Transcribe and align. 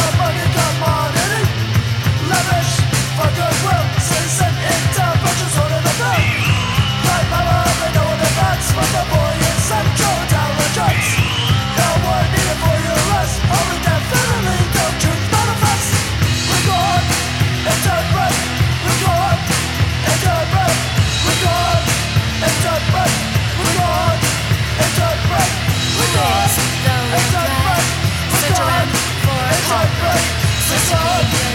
Somebody 0.00 0.44
got 0.54 0.80
my 0.80 1.09
sun 30.90 31.49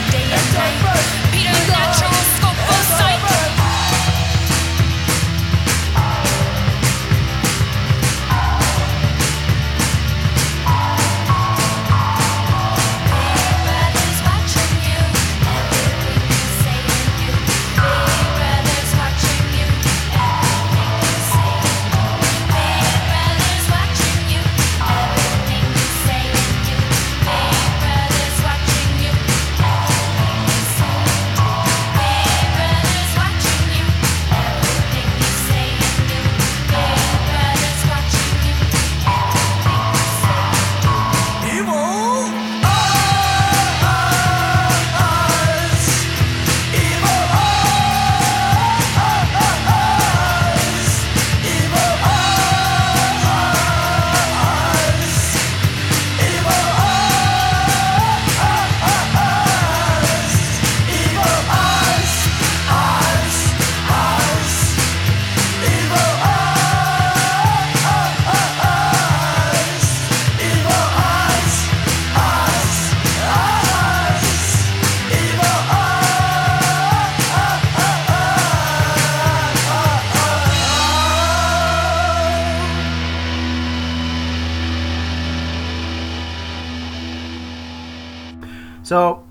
So, 88.85 89.25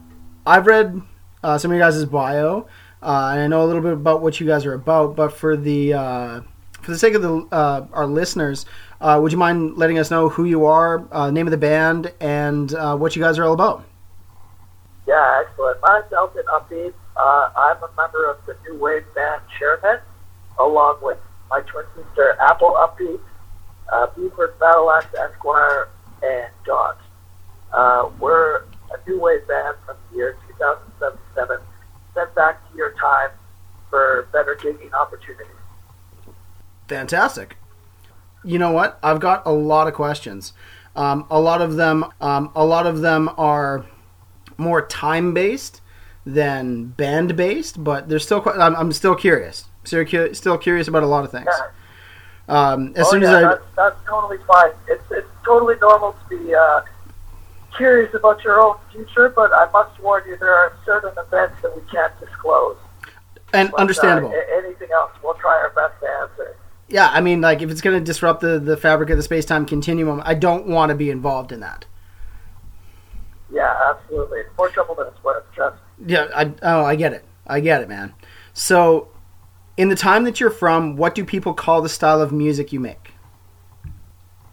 I've 0.45 0.67
read 0.67 1.01
uh, 1.45 1.59
some 1.59 1.71
of 1.71 1.77
you 1.77 1.81
guys' 1.81 2.05
bio, 2.07 2.67
uh, 3.01 3.31
and 3.33 3.41
I 3.41 3.47
know 3.47 3.63
a 3.63 3.67
little 3.67 3.83
bit 3.83 3.93
about 3.93 4.21
what 4.21 4.41
you 4.41 4.49
guys 4.49 4.67
are 4.67 4.75
about. 4.75 5.15
But 5.15 5.29
for 5.29 5.57
the 5.57 5.95
uh, 5.95 6.41
for 6.83 6.91
the 6.91 6.99
sake 6.99 7.15
of 7.15 7.23
the 7.23 7.47
uh, 7.53 7.87
our 7.93 8.05
listeners, 8.05 8.67
uh, 9.01 9.21
would 9.23 9.31
you 9.31 9.39
mind 9.39 9.77
letting 9.77 9.97
us 9.97 10.11
know 10.11 10.29
who 10.29 10.45
you 10.45 10.67
are, 10.67 11.07
uh, 11.13 11.31
name 11.31 11.47
of 11.47 11.53
the 11.53 11.57
band, 11.57 12.13
and 12.19 12.73
what 12.99 13.15
you 13.15 13.23
guys 13.23 13.39
are 13.39 13.45
all 13.45 13.53
about? 13.53 13.85
Yeah, 15.07 15.45
excellent. 15.47 15.81
Myself 15.83 16.35
and 16.35 16.47
Upbeat, 16.47 16.93
I'm 17.17 17.77
a 17.77 17.91
member 17.97 18.29
of 18.29 18.45
the 18.47 18.57
new 18.67 18.77
wave 18.81 19.05
band 19.15 19.41
Chairman, 19.57 20.01
along 20.59 20.99
with 21.01 21.19
my 21.49 21.61
twin 21.61 21.85
sister 21.95 22.37
Apple 22.41 22.73
Upbeat, 22.73 23.21
uh, 23.93 24.09
Buford 24.17 24.59
Battle 24.59 24.91
Axe 24.91 25.15
Esquire, 25.17 25.91
and 26.25 26.53
Dot. 26.67 26.99
We're 28.19 28.65
a 28.95 29.09
new 29.09 29.21
wave 29.21 29.47
band 29.47 29.77
from 29.85 29.97
the 30.11 30.17
year 30.17 30.37
2007, 30.49 31.59
sent 32.15 32.35
back 32.35 32.71
to 32.71 32.77
your 32.77 32.93
time 32.93 33.31
for 33.91 34.29
better 34.33 34.57
gigging 34.57 34.93
opportunities. 34.93 35.47
Fantastic. 36.89 37.57
You 38.45 38.59
know 38.59 38.73
what? 38.73 38.99
I've 39.03 39.21
got 39.21 39.43
a 39.47 39.53
lot 39.53 39.89
of 39.89 39.95
questions. 39.95 40.53
Um, 40.97 41.27
a 41.31 41.41
lot 41.41 41.61
of 41.61 41.77
them, 41.77 42.05
um, 42.21 42.51
a 42.55 42.65
lot 42.65 42.87
of 42.87 43.01
them 43.01 43.31
are 43.37 43.87
more 44.57 44.87
time 44.87 45.35
based 45.35 45.81
than 46.27 46.87
band 46.87 47.37
based, 47.37 47.83
but 47.83 48.09
they're 48.09 48.19
still. 48.19 48.43
I'm, 48.47 48.77
I'm 48.77 48.93
still 48.93 49.15
curious. 49.15 49.65
Still, 49.85 50.05
still 50.35 50.59
curious 50.59 50.89
about 50.89 51.03
a 51.03 51.07
lot 51.07 51.25
of 51.25 51.31
things. 51.31 51.47
Yeah. 51.49 51.67
Um, 52.47 52.93
as 52.95 53.07
oh, 53.07 53.11
soon 53.11 53.23
yeah, 53.23 53.29
as 53.29 53.35
I, 53.35 53.49
that's, 53.49 53.65
that's 53.77 53.97
totally 54.07 54.39
fine. 54.47 54.71
It's, 54.87 55.05
it's 55.11 55.29
totally 55.45 55.77
normal 55.81 56.13
to 56.13 56.39
be 56.39 56.55
uh, 56.55 56.83
curious 57.77 58.15
about 58.15 58.43
your 58.45 58.61
own 58.61 58.77
future, 58.93 59.29
but 59.29 59.53
I 59.53 59.69
must 59.73 60.01
warn 60.01 60.23
you, 60.29 60.37
there 60.37 60.55
are 60.55 60.77
certain 60.85 61.13
events 61.19 61.61
that 61.63 61.75
we 61.75 61.83
can't 61.91 62.13
disclose. 62.21 62.77
and 63.53 63.71
But, 63.71 63.81
understandable. 63.81 64.31
Uh, 64.31 64.57
anything 64.59 64.89
else, 64.93 65.13
we'll 65.23 65.35
try 65.35 65.53
our 65.57 65.71
best 65.71 66.01
to 66.01 66.09
answer. 66.21 66.57
yeah, 66.89 67.09
I 67.13 67.21
mean, 67.21 67.41
like 67.41 67.63
if 67.63 67.71
it's 67.71 67.81
going 67.81 67.99
to 67.99 68.05
disrupt 68.05 68.41
the 68.41 68.59
the 68.59 68.77
fabric 68.77 69.11
of 69.11 69.17
the 69.17 69.23
space 69.23 69.45
time 69.45 69.65
continuum, 69.67 70.23
I 70.25 70.35
don't 70.35 70.67
want 70.67 70.91
to 70.91 70.95
be 70.97 71.11
involved 71.11 71.53
in 71.53 71.61
that. 71.61 71.87
Yeah, 73.53 73.73
absolutely. 73.91 74.41
It's 74.41 74.57
More 74.59 74.69
trouble 74.69 74.95
than 74.97 75.07
it's 75.09 75.23
worth. 75.23 75.45
Trust. 75.55 75.77
Yeah, 76.05 76.27
I 76.35 76.53
oh, 76.63 76.85
I 76.85 76.97
get 76.97 77.13
it. 77.13 77.25
I 77.47 77.61
get 77.61 77.83
it, 77.83 77.89
man. 77.89 78.13
So, 78.53 79.09
in 79.77 79.89
the 79.89 79.97
time 79.97 80.25
that 80.25 80.41
you're 80.41 80.51
from, 80.51 80.97
what 80.97 81.15
do 81.15 81.25
people 81.25 81.55
call 81.55 81.81
the 81.83 81.89
style 81.89 82.21
of 82.21 82.33
music 82.33 82.73
you 82.73 82.81
make? 82.81 83.13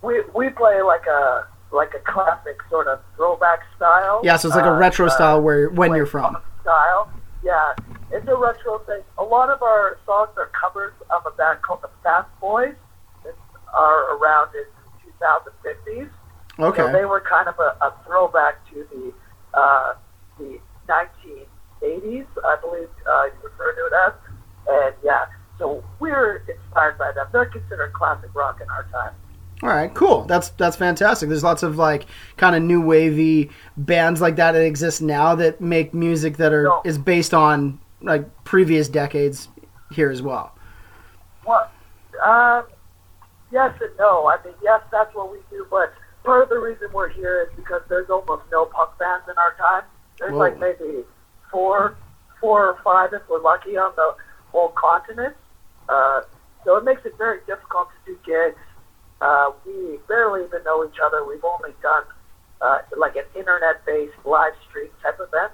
We 0.03 0.21
we 0.35 0.49
play 0.49 0.81
like 0.81 1.05
a 1.07 1.47
like 1.71 1.93
a 1.93 1.99
classic 2.11 2.57
sort 2.69 2.87
of 2.87 2.99
throwback 3.15 3.59
style. 3.75 4.21
Yeah, 4.23 4.37
so 4.37 4.47
it's 4.49 4.55
like 4.55 4.65
a 4.65 4.69
Uh, 4.71 4.77
retro 4.77 5.07
uh, 5.07 5.09
style 5.09 5.41
where 5.41 5.69
when 5.69 5.93
you're 5.95 6.05
from. 6.05 6.37
Style. 6.61 7.09
Yeah, 7.43 7.73
it's 8.11 8.27
a 8.27 8.35
retro 8.35 8.79
thing. 8.79 9.01
A 9.17 9.23
lot 9.23 9.49
of 9.49 9.63
our 9.63 9.97
songs 10.05 10.29
are 10.37 10.47
covers 10.59 10.93
of 11.09 11.25
a 11.25 11.31
band 11.31 11.61
called 11.63 11.81
the 11.81 11.89
Fast 12.03 12.29
Boys 12.39 12.75
that 13.23 13.33
are 13.73 14.15
around 14.17 14.49
in 14.53 14.65
the 15.05 15.11
2050s. 15.25 16.09
So 16.57 16.63
Okay. 16.65 16.91
they 16.91 17.05
were 17.05 17.21
kind 17.21 17.47
of 17.47 17.57
a, 17.59 17.75
a 17.83 17.93
throwback 18.05 18.55
to 18.69 18.85
the 18.91 19.13
uh, 19.57 19.93
the 20.37 20.59
1980s, 20.87 22.27
I 22.45 22.55
believe 22.61 22.89
uh, 23.09 23.25
you 23.25 23.31
refer 23.49 23.73
to 23.73 23.85
it 23.87 23.93
as. 24.07 24.13
And 24.69 24.95
yeah, 25.03 25.25
so 25.57 25.83
we're 25.99 26.43
inspired 26.47 26.97
by 26.97 27.11
them. 27.13 27.27
They're 27.31 27.45
considered 27.45 27.93
classic 27.93 28.29
rock 28.35 28.59
in 28.61 28.69
our 28.69 28.83
time. 28.91 29.13
All 29.63 29.69
right, 29.69 29.93
cool. 29.93 30.23
That's 30.23 30.49
that's 30.49 30.75
fantastic. 30.75 31.29
There's 31.29 31.43
lots 31.43 31.61
of 31.61 31.77
like 31.77 32.07
kind 32.37 32.55
of 32.55 32.63
new 32.63 32.81
wavy 32.81 33.51
bands 33.77 34.19
like 34.19 34.35
that 34.37 34.53
that 34.53 34.65
exist 34.65 35.01
now 35.03 35.35
that 35.35 35.61
make 35.61 35.93
music 35.93 36.37
that 36.37 36.51
are 36.51 36.63
No. 36.63 36.81
is 36.83 36.97
based 36.97 37.33
on 37.33 37.79
like 38.01 38.43
previous 38.43 38.87
decades 38.89 39.49
here 39.91 40.09
as 40.09 40.21
well. 40.21 40.55
Well, 41.45 41.69
um, 42.25 42.65
yes 43.51 43.73
and 43.81 43.91
no. 43.99 44.27
I 44.27 44.37
mean, 44.43 44.55
yes, 44.63 44.81
that's 44.91 45.13
what 45.13 45.31
we 45.31 45.37
do, 45.51 45.67
but 45.69 45.93
part 46.23 46.41
of 46.41 46.49
the 46.49 46.57
reason 46.57 46.87
we're 46.91 47.09
here 47.09 47.47
is 47.47 47.55
because 47.55 47.81
there's 47.87 48.09
almost 48.09 48.43
no 48.51 48.65
punk 48.65 48.97
bands 48.97 49.25
in 49.29 49.37
our 49.37 49.53
time. 49.57 49.83
There's 50.19 50.31
Whoa. 50.33 50.39
like 50.39 50.59
maybe 50.59 51.03
four, 51.51 51.95
four 52.39 52.65
or 52.67 52.77
five 52.83 53.13
if 53.13 53.21
we're 53.29 53.41
lucky 53.41 53.77
on 53.77 53.93
the 53.95 54.15
whole 54.51 54.69
continent. 54.75 55.35
Uh, 55.87 56.21
so 56.63 56.77
it 56.77 56.83
makes 56.83 57.05
it 57.05 57.15
very 57.17 57.39
difficult 57.45 57.89
to 58.05 58.13
do 58.13 58.19
gigs. 58.25 58.57
Uh, 59.21 59.51
we 59.65 59.99
barely 60.07 60.43
even 60.43 60.63
know 60.63 60.83
each 60.83 60.97
other. 61.03 61.23
We've 61.23 61.43
only 61.45 61.75
done 61.81 62.03
uh, 62.61 62.79
like 62.97 63.15
an 63.15 63.25
internet-based 63.37 64.25
live 64.25 64.53
stream 64.67 64.89
type 65.01 65.19
event 65.21 65.51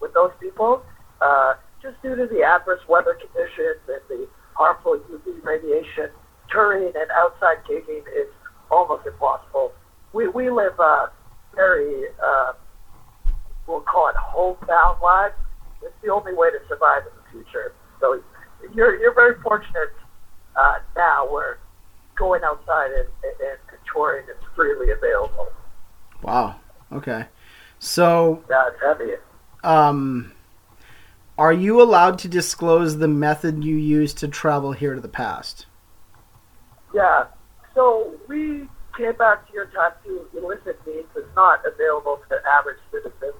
with 0.00 0.12
those 0.12 0.32
people, 0.38 0.82
uh, 1.20 1.54
just 1.80 2.00
due 2.02 2.14
to 2.14 2.26
the 2.26 2.42
adverse 2.42 2.80
weather 2.88 3.16
conditions 3.16 3.80
and 3.88 4.04
the 4.08 4.28
harmful 4.52 5.00
UV 5.10 5.42
radiation. 5.44 6.10
Touring 6.50 6.92
and 6.94 7.10
outside 7.10 7.58
gigging 7.68 8.04
is 8.12 8.28
almost 8.70 9.06
impossible. 9.06 9.72
We 10.12 10.28
we 10.28 10.50
live 10.50 10.78
uh, 10.78 11.06
very 11.54 12.04
uh, 12.22 12.52
we'll 13.66 13.80
call 13.80 14.08
it 14.08 14.16
homebound 14.16 15.00
lives. 15.02 15.34
It's 15.82 15.94
the 16.02 16.12
only 16.12 16.34
way 16.34 16.50
to 16.50 16.58
survive 16.68 17.02
in 17.02 17.12
the 17.16 17.44
future. 17.44 17.72
So 18.00 18.20
you're 18.74 18.96
you're 19.00 19.14
very 19.14 19.40
fortunate 19.42 19.92
uh, 20.54 20.78
now 20.96 21.30
where 21.30 21.58
going 22.16 22.42
outside 22.44 22.90
and, 22.92 23.08
and, 23.24 23.48
and 23.50 23.58
touring 23.92 24.24
is 24.28 24.36
freely 24.54 24.90
available. 24.90 25.48
Wow. 26.22 26.56
Okay. 26.92 27.26
So, 27.78 28.42
Yeah, 28.48 28.68
it's 28.68 28.82
heavy. 28.82 29.12
um, 29.64 30.32
are 31.38 31.52
you 31.52 31.82
allowed 31.82 32.18
to 32.20 32.28
disclose 32.28 32.98
the 32.98 33.08
method 33.08 33.62
you 33.64 33.76
used 33.76 34.18
to 34.18 34.28
travel 34.28 34.72
here 34.72 34.94
to 34.94 35.00
the 35.00 35.08
past? 35.08 35.66
Yeah. 36.94 37.26
So 37.74 38.14
we 38.28 38.66
came 38.96 39.12
back 39.16 39.46
to 39.48 39.52
your 39.52 39.66
time 39.66 39.92
to 40.04 40.26
illicit 40.38 40.80
means 40.86 41.04
is 41.14 41.24
not 41.34 41.60
available 41.66 42.20
to 42.30 42.36
average 42.48 42.78
citizens. 42.90 43.34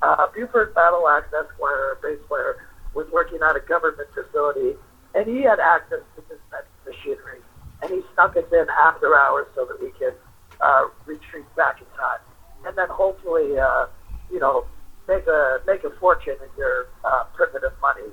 Uh, 0.00 0.26
Buford 0.34 0.74
Battle 0.74 1.06
Axe 1.06 1.26
Esquire, 1.26 1.98
bass 2.02 2.18
player, 2.26 2.56
was 2.94 3.06
working 3.12 3.38
at 3.46 3.54
a 3.54 3.60
government 3.60 4.08
facility, 4.14 4.74
and 5.14 5.28
he 5.28 5.42
had 5.42 5.60
access 5.60 6.00
to 6.16 6.22
this 6.30 6.38
machinery, 6.86 7.40
and 7.82 7.90
he 7.90 8.00
snuck 8.14 8.36
us 8.36 8.44
in 8.52 8.66
after 8.82 9.16
hours 9.16 9.46
so 9.54 9.64
that 9.64 9.80
we 9.80 9.90
could 9.92 10.14
uh, 10.60 10.84
retreat 11.06 11.44
back 11.56 11.80
in 11.80 11.86
time. 11.98 12.20
And 12.66 12.76
then 12.76 12.88
hopefully 12.88 13.58
uh, 13.58 13.86
you 14.30 14.40
know, 14.40 14.64
make 15.08 15.26
a 15.26 15.60
make 15.66 15.84
a 15.84 15.90
fortune 15.98 16.36
in 16.42 16.48
your 16.56 16.88
uh, 17.04 17.24
primitive 17.34 17.72
money. 17.80 18.08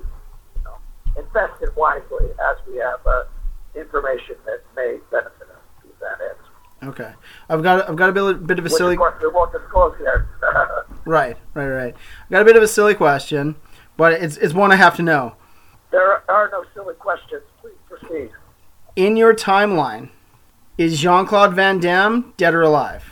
You 0.56 0.62
know, 0.64 0.76
invest 1.16 1.62
it 1.62 1.76
wisely 1.76 2.26
as 2.50 2.56
we 2.66 2.76
have 2.76 3.00
uh, 3.06 3.24
information 3.74 4.36
that 4.46 4.62
may 4.76 4.98
benefit 5.10 5.48
us 5.48 5.82
to 5.82 5.88
that 6.00 6.18
end. 6.20 6.90
Okay, 6.90 7.12
I've 7.48 7.62
got 7.62 7.88
I've 7.88 7.96
got 7.96 8.10
a 8.10 8.12
bit, 8.12 8.46
bit 8.46 8.58
of 8.58 8.64
a 8.64 8.66
Which 8.66 8.72
silly 8.74 8.94
of 8.94 8.98
course 8.98 9.14
we 9.22 9.28
won't 9.28 9.52
disclose 9.52 9.96
here. 9.98 10.28
right, 11.04 11.36
right, 11.54 11.68
right. 11.68 11.94
I've 12.24 12.30
got 12.30 12.42
a 12.42 12.44
bit 12.44 12.56
of 12.56 12.62
a 12.62 12.68
silly 12.68 12.94
question, 12.94 13.56
but 13.96 14.12
it's 14.14 14.36
it's 14.36 14.54
one 14.54 14.72
I 14.72 14.76
have 14.76 14.96
to 14.96 15.02
know. 15.02 15.36
there 15.90 16.28
are 16.30 16.48
no 16.50 16.64
silly 16.74 16.94
questions. 16.94 17.42
Please 17.60 17.74
proceed. 17.88 18.30
In 18.98 19.16
your 19.16 19.32
timeline, 19.32 20.08
is 20.76 20.98
Jean 20.98 21.24
Claude 21.24 21.54
Van 21.54 21.78
Damme 21.78 22.34
dead 22.36 22.52
or 22.52 22.62
alive? 22.62 23.04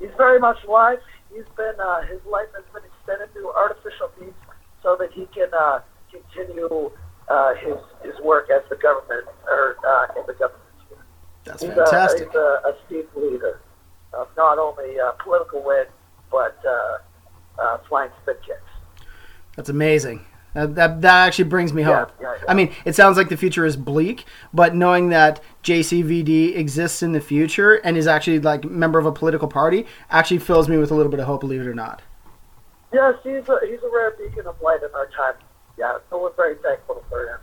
He's 0.00 0.10
very 0.16 0.40
much 0.40 0.56
alive. 0.66 0.98
He's 1.32 1.44
been 1.56 1.74
uh, 1.78 2.00
his 2.06 2.18
life 2.28 2.48
has 2.56 2.64
been 2.74 2.82
extended 2.82 3.32
through 3.32 3.52
artificial 3.52 4.10
means 4.20 4.34
so 4.82 4.96
that 4.98 5.12
he 5.12 5.26
can 5.26 5.46
uh, 5.56 5.78
continue 6.10 6.90
uh, 7.28 7.54
his 7.54 7.76
his 8.02 8.20
work 8.24 8.50
as 8.50 8.68
the 8.68 8.74
government 8.74 9.28
or 9.46 9.76
uh, 9.86 10.06
in 10.18 10.26
the 10.26 10.32
government. 10.32 10.64
That's 11.44 11.62
He's, 11.62 11.72
fantastic. 11.72 12.34
A, 12.34 12.60
he's 12.64 12.96
a 12.96 12.98
esteemed 12.98 13.08
leader 13.14 13.60
of 14.14 14.26
not 14.36 14.58
only 14.58 14.98
uh, 14.98 15.12
political 15.22 15.62
wit 15.62 15.88
but 16.32 16.58
uh, 16.66 16.98
uh, 17.62 17.78
flying 17.88 18.10
spit 18.22 18.40
kicks. 18.44 19.06
That's 19.54 19.68
amazing. 19.68 20.24
That, 20.54 20.74
that 20.74 21.00
that 21.00 21.26
actually 21.26 21.44
brings 21.44 21.72
me 21.72 21.82
hope. 21.82 22.12
yeah, 22.20 22.34
yeah. 22.38 22.44
I 22.46 22.54
mean, 22.54 22.72
it 22.84 22.94
sounds 22.94 23.16
like 23.16 23.30
the 23.30 23.36
future 23.36 23.64
is 23.64 23.76
bleak, 23.76 24.26
but 24.52 24.74
knowing 24.74 25.08
that 25.08 25.40
JCVD 25.64 26.56
exists 26.56 27.02
in 27.02 27.12
the 27.12 27.20
future 27.20 27.74
and 27.76 27.96
is 27.96 28.06
actually 28.06 28.38
like 28.38 28.64
a 28.64 28.68
member 28.68 28.98
of 28.98 29.06
a 29.06 29.12
political 29.12 29.48
party 29.48 29.86
actually 30.10 30.38
fills 30.38 30.68
me 30.68 30.76
with 30.76 30.90
a 30.90 30.94
little 30.94 31.10
bit 31.10 31.20
of 31.20 31.26
hope. 31.26 31.40
Believe 31.40 31.62
it 31.62 31.66
or 31.66 31.74
not. 31.74 32.02
Yes, 32.92 33.14
he's 33.22 33.48
a 33.48 33.58
he's 33.66 33.82
a 33.82 33.90
rare 33.90 34.10
beacon 34.10 34.46
of 34.46 34.60
light 34.60 34.82
in 34.82 34.90
our 34.94 35.06
time. 35.08 35.34
Yeah, 35.78 35.98
so 36.10 36.22
we're 36.22 36.32
very 36.34 36.56
thankful 36.56 37.02
for 37.08 37.26
him. 37.26 37.38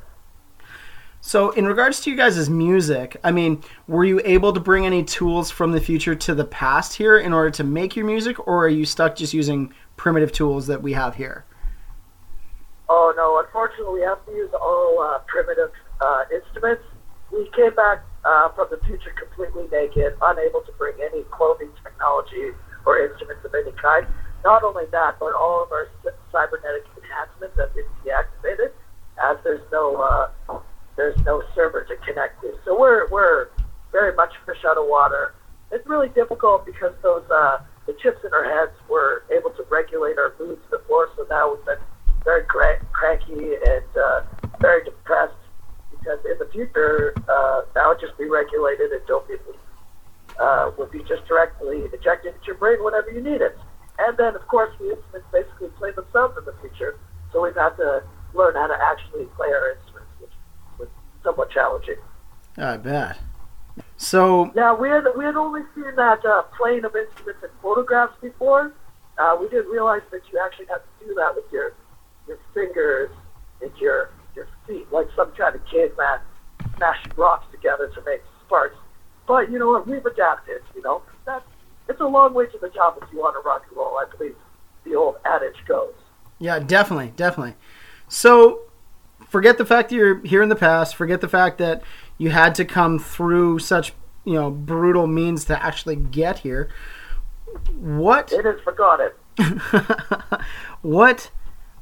So, 1.22 1.50
in 1.52 1.66
regards 1.68 2.00
to 2.02 2.10
you 2.10 2.16
guys' 2.16 2.50
music, 2.50 3.18
I 3.24 3.32
mean, 3.32 3.62
were 3.88 4.06
you 4.06 4.22
able 4.24 4.54
to 4.54 4.60
bring 4.60 4.86
any 4.86 5.04
tools 5.04 5.52
from 5.52 5.74
the 5.74 5.82
future 5.82 6.16
to 6.16 6.34
the 6.34 6.46
past 6.46 6.94
here 6.94 7.18
in 7.18 7.34
order 7.34 7.50
to 7.52 7.64
make 7.64 7.96
your 7.96 8.06
music, 8.06 8.48
or 8.48 8.64
are 8.64 8.70
you 8.70 8.86
stuck 8.86 9.18
just 9.18 9.34
using 9.34 9.74
primitive 9.98 10.32
tools 10.32 10.68
that 10.68 10.82
we 10.82 10.94
have 10.94 11.16
here? 11.16 11.44
Oh 12.90 13.14
no, 13.16 13.38
unfortunately, 13.38 14.02
we 14.02 14.06
have 14.06 14.26
to 14.26 14.32
use 14.34 14.50
all 14.58 14.98
uh, 14.98 15.22
primitive 15.30 15.70
uh, 16.02 16.26
instruments. 16.34 16.82
We 17.32 17.46
came 17.56 17.76
back 17.78 18.02
uh, 18.26 18.50
from 18.58 18.68
the 18.74 18.82
future 18.82 19.14
completely 19.14 19.70
naked, 19.70 20.18
unable 20.18 20.66
to 20.66 20.74
bring 20.82 20.98
any 20.98 21.22
clothing 21.30 21.70
technology 21.86 22.58
or 22.90 22.98
instruments 22.98 23.46
of 23.46 23.54
any 23.54 23.72
kind. 23.78 24.10
Not 24.44 24.64
only 24.64 24.90
that, 24.90 25.22
but 25.22 25.38
all 25.38 25.62
of 25.62 25.72
our 25.72 25.86
cybernetic 26.34 26.90
enhancements 26.98 27.54
have 27.62 27.70
been 27.78 27.86
deactivated, 28.02 28.74
as 29.22 29.38
there's 29.44 29.62
no 29.72 30.02
uh, 30.02 30.60
there's 30.98 31.18
no 31.30 31.44
server 31.54 31.86
to 31.86 31.96
connect 32.02 32.42
to. 32.42 32.58
So 32.66 32.74
we're 32.74 33.06
we're 33.14 33.50
very 33.92 34.16
much 34.16 34.34
fish 34.48 34.66
out 34.66 34.78
of 34.82 34.90
water. 34.90 35.36
It's 35.72 35.86
really 35.86 36.10
difficult 36.10 36.66
because 36.66 36.98
those 37.04 37.30
uh, 37.30 37.60
the 37.86 37.94
chips 38.02 38.26
in 38.26 38.34
our 38.34 38.50
heads 38.50 38.74
were 38.90 39.30
able 39.30 39.52
to 39.52 39.64
regulate 39.70 40.18
our 40.18 40.34
moods 40.40 40.66
before, 40.72 41.10
so 41.16 41.28
now 41.30 41.54
we've 41.54 41.66
been 41.66 41.78
very 42.24 42.44
cra- 42.44 42.83
cranky 42.92 43.56
and 43.56 43.86
uh, 43.98 44.21
very 44.60 44.83
depressed 44.83 45.33
because 45.92 46.19
in 46.25 46.38
the 46.39 46.50
future 46.51 47.13
uh, 47.27 47.62
that 47.74 47.88
would 47.88 48.00
just 48.00 48.18
be 48.18 48.25
regulated 48.25 48.92
and 48.92 49.01
dopamine 49.07 49.57
uh, 50.39 50.71
would 50.77 50.92
be 50.92 51.00
just 51.00 51.25
directly 51.27 51.83
injected 51.94 52.33
into 52.33 52.45
your 52.48 52.56
brain 52.56 52.83
whenever 52.83 53.12
you 53.12 53.21
need 53.21 53.42
it. 53.42 53.57
And 54.00 54.18
then, 54.18 54.36
of 54.36 54.48
course, 54.48 54.74
the 54.80 54.92
instruments 54.92 55.27
basically 55.31 55.68
play 55.77 55.92
themselves 55.92 56.38
in 56.38 56.45
the 56.45 56.56
future, 56.62 56.98
so 57.33 57.44
we've 57.44 57.56
had 57.56 57.75
to 57.77 58.04
learn 58.33 58.56
how 58.56 58.68
to 58.68 58.77
actually 58.81 59.25
play 59.36 59.50
our 59.50 59.71
instruments, 59.71 60.12
which 60.19 60.31
was 60.80 60.88
somewhat 61.24 61.51
challenging. 61.51 61.98
I 62.57 62.77
bet. 62.77 63.18
So, 63.98 64.51
Yeah, 64.56 64.74
we 64.74 64.89
had 64.89 65.04
we 65.18 65.25
had 65.25 65.36
only 65.36 65.62
seen 65.75 65.95
that 65.95 66.23
uh, 66.26 66.44
playing 66.57 66.85
of 66.85 66.95
instruments 66.95 67.44
in 67.44 67.49
photographs 67.61 68.14
before. 68.21 68.73
Uh, 69.18 69.35
we 69.40 69.49
didn't 69.49 69.69
realize 69.69 70.02
that 70.11 70.21
you 70.31 70.40
actually 70.40 70.68
have 70.68 70.81
to 70.81 71.06
do 71.06 71.14
that 71.16 71.35
with 71.35 71.45
your 71.52 71.73
your 72.30 72.40
fingers 72.54 73.09
and 73.62 73.71
your 73.78 74.12
your 74.36 74.48
feet, 74.66 74.88
like 74.92 75.07
some 75.16 75.31
kind 75.31 75.56
of 75.56 75.62
caveman 75.66 76.19
smashing 76.78 77.12
rocks 77.18 77.45
together 77.52 77.92
to 77.94 78.02
make 78.06 78.21
sparks. 78.45 78.78
But 79.28 79.52
you 79.52 79.59
know 79.59 79.69
what? 79.69 79.88
We've 79.88 80.06
adapted. 80.06 80.62
You 80.76 80.81
know, 80.83 81.02
that's 81.26 81.45
it's 81.90 82.00
a 82.00 82.06
long 82.06 82.33
way 82.33 82.45
to 82.45 82.57
the 82.59 82.69
top 82.69 83.00
if 83.02 83.12
you 83.12 83.19
want 83.19 83.36
to 83.36 83.48
rock 83.48 83.66
and 83.68 83.76
roll. 83.76 83.98
I 83.98 84.06
believe 84.16 84.36
the 84.86 84.95
old 84.95 85.16
adage 85.26 85.57
goes. 85.68 85.94
yeah, 86.40 86.59
definitely, 86.59 87.14
definitely. 87.16 87.56
So, 88.07 88.62
forget 89.28 89.57
the 89.57 89.66
fact 89.66 89.90
that 89.90 89.95
you're 89.95 90.26
here 90.26 90.42
in 90.42 90.50
the 90.50 90.56
past. 90.56 90.95
Forget 90.95 91.21
the 91.21 91.28
fact 91.28 91.57
that 91.57 91.83
you 92.18 92.30
had 92.30 92.56
to 92.56 92.66
come 92.66 93.00
through 93.00 93.59
such, 93.59 93.94
you 94.24 94.33
know, 94.33 94.50
brutal 94.50 95.07
means 95.07 95.45
to 95.45 95.64
actually 95.64 95.95
get 95.95 96.40
here. 96.40 96.69
What 97.76 98.31
It 98.31 98.45
is 98.45 98.62
forgotten. 98.62 99.12
what 100.81 101.31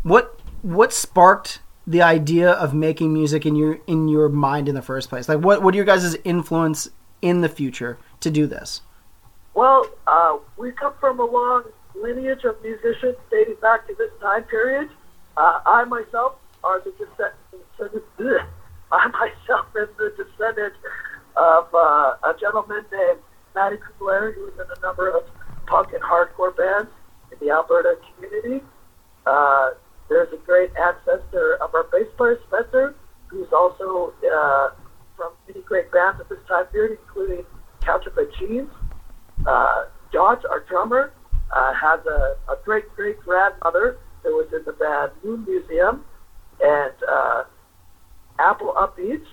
what 0.04 0.37
what 0.62 0.94
sparked 0.94 1.60
the 1.86 2.02
idea 2.02 2.52
of 2.52 2.74
making 2.74 3.14
music 3.14 3.46
in 3.46 3.56
your 3.56 3.80
in 3.88 4.08
your 4.08 4.30
mind 4.30 4.68
in 4.68 4.76
the 4.76 4.82
first 4.82 5.10
place? 5.10 5.30
Like 5.30 5.40
what 5.40 5.62
what 5.62 5.74
are 5.74 5.78
your 5.78 5.86
guys' 5.86 6.16
influence 6.24 6.90
in 7.22 7.42
the 7.42 7.50
future 7.50 7.98
to 8.20 8.30
do 8.30 8.48
this? 8.48 8.82
Well, 9.54 9.90
uh, 10.06 10.38
we 10.58 10.72
come 10.72 10.94
from 11.00 11.20
a 11.20 11.26
long 11.26 11.64
lineage 11.96 12.44
of 12.44 12.62
musicians 12.62 13.16
dating 13.32 13.56
back 13.62 13.88
to 13.88 13.96
this 13.96 14.12
time 14.22 14.44
period. 14.44 14.90
Uh, 15.36 15.62
I 15.66 15.84
myself 15.86 16.36
are 16.64 16.82
the 16.82 16.92
descendant. 16.92 18.04
I 18.92 19.08
myself 19.08 19.66
am 19.76 19.88
the 19.98 20.14
descendant 20.16 20.74
of 21.36 21.68
uh, 21.74 22.16
a 22.24 22.36
gentleman 22.40 22.86
named 22.92 23.20
Matty 23.56 23.78
Kubler, 23.78 24.34
who 24.34 24.46
was 24.46 24.54
in 24.54 24.66
a 24.78 24.82
number 24.82 25.10
of 25.10 25.24
punk 25.66 25.94
and 25.94 26.02
hardcore 26.02 26.56
bands 26.56 26.90
in 27.32 27.38
the 27.46 27.52
Alberta 27.52 27.98
community. 28.16 28.64
There's 30.10 30.32
a 30.34 30.38
great 30.46 30.72
ancestor 30.76 31.58
of 31.62 31.76
our 31.76 31.84
bass 31.92 32.08
player, 32.16 32.40
Spencer, 32.48 32.96
who's 33.28 33.52
also 33.52 34.14
uh, 34.24 34.70
from 35.16 35.34
many 35.48 35.62
great 35.62 35.92
bands 35.92 36.20
at 36.20 36.30
this 36.30 36.40
time 36.48 36.66
period, 36.68 36.98
including 37.02 37.44
Counterfeit 37.84 38.30
Jeans. 38.40 38.70
Uh, 39.46 39.86
Josh, 40.14 40.42
our 40.50 40.62
drummer, 40.62 41.12
uh, 41.56 41.74
has 41.74 42.00
a, 42.06 42.36
a 42.52 42.58
great 42.64 42.86
great 42.96 43.20
grandmother 43.20 43.98
that 44.24 44.32
was 44.32 44.48
in 44.54 44.64
the 44.66 44.74
band 44.74 45.12
Moon 45.24 45.46
Museum, 45.46 46.04
and 46.62 46.94
uh, 47.10 47.44
Apple 48.40 48.74
Upbeat, 48.78 49.24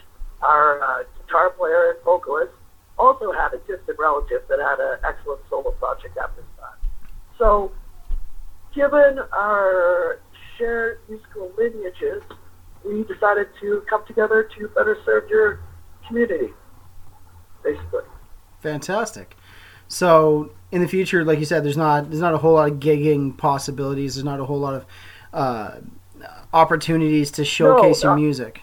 our 0.43 0.83
uh, 0.83 1.03
guitar 1.19 1.51
player 1.51 1.91
and 1.91 2.05
vocalist, 2.05 2.53
also 2.99 3.33
had 3.33 3.55
a 3.55 3.59
distant 3.59 3.99
relative 3.99 4.43
that 4.49 4.59
had 4.61 4.79
an 4.79 4.99
excellent 5.07 5.41
solo 5.51 5.71
project 5.73 6.17
at 6.17 6.35
this 6.37 6.45
time. 6.59 6.79
So, 7.39 7.73
given 8.75 9.19
our 9.33 10.21
shared 10.59 11.01
musical 11.09 11.53
lineages, 11.57 12.23
we 12.85 13.05
decided 13.05 13.49
to 13.61 13.83
come 13.89 14.05
together 14.07 14.49
to 14.59 14.69
better 14.69 14.99
serve 15.05 15.29
your 15.29 15.61
community, 16.07 16.53
basically. 17.63 18.03
Fantastic. 18.61 19.37
So 19.89 20.53
in 20.73 20.81
the 20.81 20.89
future, 20.89 21.25
like 21.25 21.39
you 21.39 21.45
said, 21.45 21.65
there's 21.65 21.77
not 21.77 22.11
there's 22.11 22.21
not 22.21 22.35
a 22.35 22.39
whole 22.39 22.55
lot 22.55 22.71
of 22.71 22.81
gigging 22.81 23.37
possibilities. 23.37 24.15
There's 24.15 24.25
not 24.25 24.41
a 24.41 24.45
whole 24.45 24.59
lot 24.59 24.75
of 24.75 24.87
uh, 25.33 25.81
opportunities 26.53 27.31
to 27.33 27.45
showcase 27.45 28.03
your 28.03 28.13
uh, 28.13 28.17
music. 28.17 28.61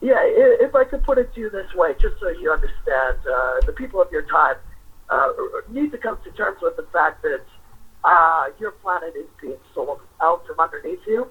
Yeah, 0.00 0.18
if 0.20 0.74
I 0.74 0.84
could 0.84 1.02
put 1.02 1.18
it 1.18 1.34
to 1.34 1.40
you 1.40 1.50
this 1.50 1.72
way, 1.74 1.94
just 2.00 2.18
so 2.20 2.28
you 2.28 2.50
understand, 2.50 3.18
uh, 3.26 3.60
the 3.66 3.72
people 3.72 4.00
of 4.00 4.10
your 4.10 4.22
time 4.22 4.56
uh, 5.10 5.28
need 5.68 5.92
to 5.92 5.98
come 5.98 6.18
to 6.24 6.30
terms 6.32 6.58
with 6.62 6.76
the 6.76 6.86
fact 6.92 7.22
that 7.22 7.42
uh, 8.04 8.46
your 8.58 8.72
planet 8.72 9.14
is 9.16 9.26
being 9.40 9.56
sold 9.74 10.00
out 10.22 10.42
from 10.46 10.58
underneath 10.58 11.00
you, 11.06 11.26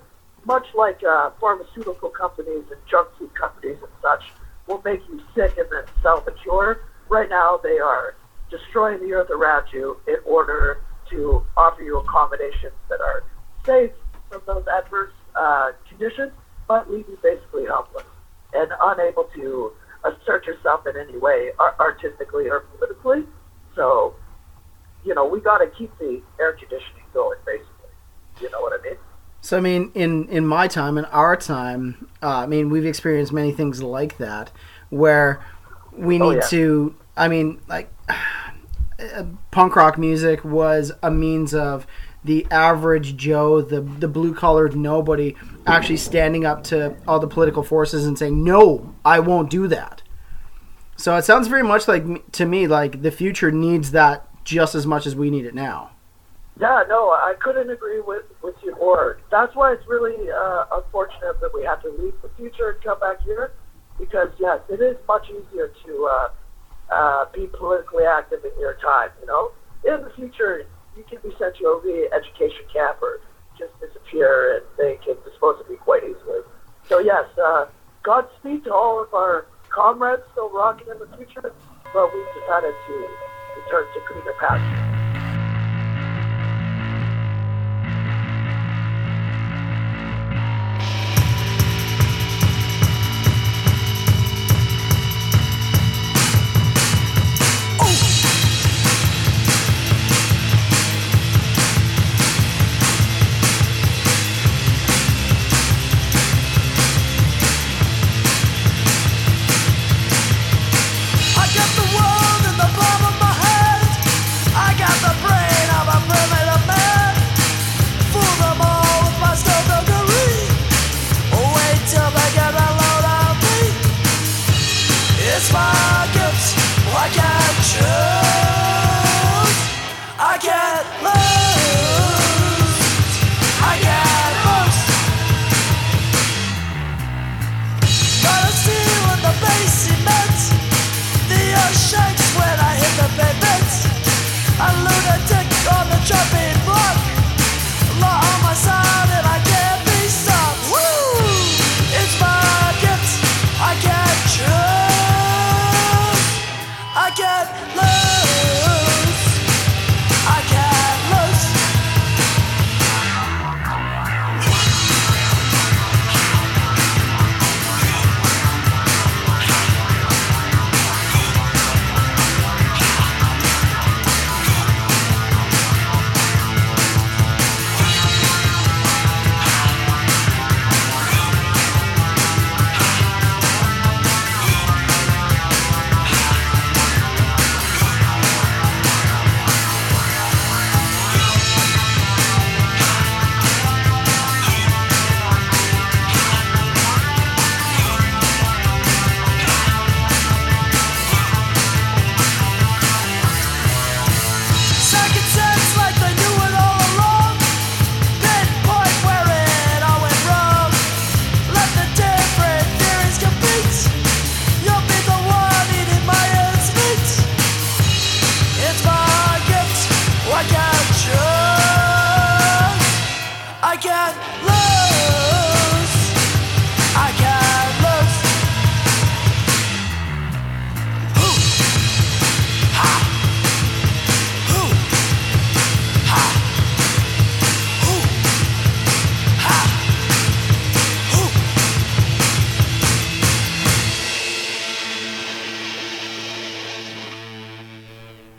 much 0.46 0.66
like 0.76 1.00
uh, 1.04 1.32
pharmaceutical 1.40 2.10
companies 2.10 2.66
and 2.72 2.80
junk 2.90 3.10
food 3.18 3.32
companies 3.40 3.78
and 3.82 3.92
such 4.02 4.22
will 4.68 4.82
make 4.86 5.02
you 5.10 5.20
sick 5.36 5.58
and 5.58 5.68
then 5.72 5.84
sell 6.02 6.22
the 6.26 6.34
cure. 6.44 6.82
Right 7.10 7.30
now, 7.30 7.60
they 7.62 7.80
are 7.80 8.16
destroying 8.52 9.00
the 9.00 9.14
earth 9.14 9.30
around 9.32 9.66
you 9.74 9.98
in 10.08 10.18
order 10.26 10.78
to 11.10 11.44
offer 11.58 11.82
you 11.82 11.98
accommodations 12.00 12.74
that 12.90 13.00
are 13.02 13.24
safe 13.66 13.92
from 14.30 14.42
those 14.46 14.64
adverse 14.72 15.14
uh, 15.36 15.72
conditions, 15.88 16.32
but 16.68 16.90
leave 16.90 17.06
you 17.10 17.18
basically 17.24 17.66
helpless 17.66 18.06
and 18.54 18.70
unable 18.82 19.26
to 19.36 19.72
assert 20.06 20.46
yourself 20.46 20.82
in 20.88 20.96
any 20.98 21.18
way, 21.18 21.50
ar- 21.60 21.76
artistically 21.80 22.50
or 22.50 22.62
politically. 22.78 23.26
So, 23.76 24.16
you 25.06 25.16
know, 25.16 25.26
we 25.26 25.40
got 25.40 25.60
to 25.60 25.68
keep 25.68 25.98
the 26.00 26.22
air 26.40 26.54
conditioning 26.54 27.04
going, 27.14 27.38
basically. 27.46 27.66
You 28.42 28.50
know 28.52 28.62
what 28.62 28.80
I 28.80 28.84
mean? 28.84 28.98
So 29.42 29.58
I 29.58 29.62
mean, 29.62 29.92
in 29.96 30.28
in 30.30 30.46
my 30.46 30.68
time, 30.68 30.98
in 30.98 31.06
our 31.06 31.36
time, 31.38 32.08
uh, 32.22 32.40
I 32.40 32.46
mean, 32.46 32.70
we've 32.70 32.86
experienced 32.86 33.32
many 33.32 33.52
things 33.52 33.82
like 33.82 34.18
that, 34.18 34.52
where 34.90 35.42
we 35.94 36.22
Oh, 36.22 36.30
need 36.30 36.36
yeah. 36.38 36.48
to. 36.50 36.96
I 37.18 37.28
mean, 37.28 37.60
like 37.68 37.92
uh, 39.00 39.24
punk 39.52 39.76
rock 39.76 39.98
music 39.98 40.44
was 40.44 40.92
a 41.02 41.10
means 41.12 41.54
of 41.54 41.88
the 42.24 42.46
average 42.52 43.16
Joe, 43.16 43.62
the 43.62 43.80
the 43.82 44.08
blue 44.10 44.34
collared 44.34 44.76
nobody, 44.76 45.36
actually 45.66 45.98
standing 45.98 46.46
up 46.46 46.64
to 46.66 46.96
all 47.08 47.20
the 47.20 47.28
political 47.28 47.64
forces 47.64 48.06
and 48.06 48.18
saying, 48.20 48.44
"No, 48.44 48.94
I 49.06 49.20
won't 49.22 49.50
do 49.50 49.68
that." 49.70 50.02
So 50.98 51.16
it 51.16 51.24
sounds 51.24 51.48
very 51.48 51.64
much 51.64 51.88
like 51.88 52.32
to 52.34 52.46
me 52.46 52.68
like 52.68 53.02
the 53.04 53.12
future 53.12 53.52
needs 53.52 53.92
that 53.92 54.28
just 54.50 54.74
as 54.76 54.86
much 54.86 55.06
as 55.06 55.16
we 55.16 55.30
need 55.30 55.46
it 55.46 55.54
now. 55.54 55.92
Yeah, 56.60 56.84
no, 56.90 57.12
I 57.12 57.36
couldn't 57.40 57.70
agree 57.70 58.02
with, 58.02 58.24
with 58.42 58.56
you 58.64 58.76
more. 58.76 59.20
That's 59.32 59.56
why 59.56 59.72
it's 59.72 59.88
really 59.88 60.30
uh, 60.30 60.66
unfortunate 60.74 61.40
that 61.40 61.52
we 61.54 61.64
have 61.64 61.82
to 61.84 61.90
leave 61.90 62.16
the 62.22 62.30
future 62.36 62.72
and 62.72 62.84
come 62.84 63.00
back 63.00 63.22
here, 63.22 63.54
because 63.98 64.30
yes, 64.40 64.60
it 64.70 64.82
is 64.82 64.98
much 65.08 65.30
easier 65.30 65.72
to 65.86 66.10
uh, 66.12 66.30
uh, 66.92 67.26
be 67.34 67.48
politically 67.48 68.04
active 68.04 68.44
in 68.44 68.52
your 68.60 68.74
time. 68.76 69.10
You 69.22 69.28
know, 69.28 69.52
in 69.86 70.04
the 70.04 70.10
future, 70.16 70.66
you 70.98 71.04
can 71.04 71.20
be 71.24 71.34
sent 71.40 71.56
to 71.58 71.66
a 71.66 71.80
re-education 71.80 72.66
camp 72.74 72.98
or 73.02 73.22
just 73.58 73.72
disappear, 73.80 74.58
and 74.58 74.66
they 74.78 75.00
can 75.06 75.16
dispose 75.24 75.62
of 75.62 75.70
you 75.70 75.78
quite 75.78 76.04
easily. 76.04 76.42
So 76.90 77.00
yes, 77.00 77.26
uh, 77.42 77.68
Godspeed 78.04 78.64
to 78.66 78.74
all 78.74 79.02
of 79.02 79.14
our 79.14 79.46
comrades 79.70 80.24
still 80.32 80.50
rocking 80.50 80.88
in 80.90 81.00
the 81.00 81.08
future, 81.16 81.54
but 81.94 82.14
we've 82.14 82.34
decided 82.42 82.74
to 82.88 83.08
return 83.56 83.88
to 83.94 84.00
greener 84.02 84.34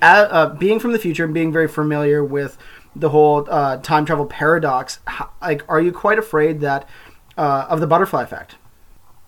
uh, 0.03 0.55
being 0.55 0.79
from 0.79 0.93
the 0.93 0.99
future 0.99 1.25
and 1.25 1.35
being 1.35 1.53
very 1.53 1.69
familiar 1.69 2.25
with 2.25 2.57
the 2.97 3.11
whole 3.11 3.47
uh, 3.51 3.77
time 3.79 4.05
travel 4.05 4.27
paradox, 4.27 5.01
how, 5.07 5.31
like, 5.41 5.63
are 5.69 5.81
you 5.81 5.93
quite 5.93 6.19
afraid 6.19 6.61
that 6.61 6.89
uh, 7.37 7.67
of 7.69 7.81
the 7.81 7.87
butterfly 7.87 8.23
effect? 8.23 8.57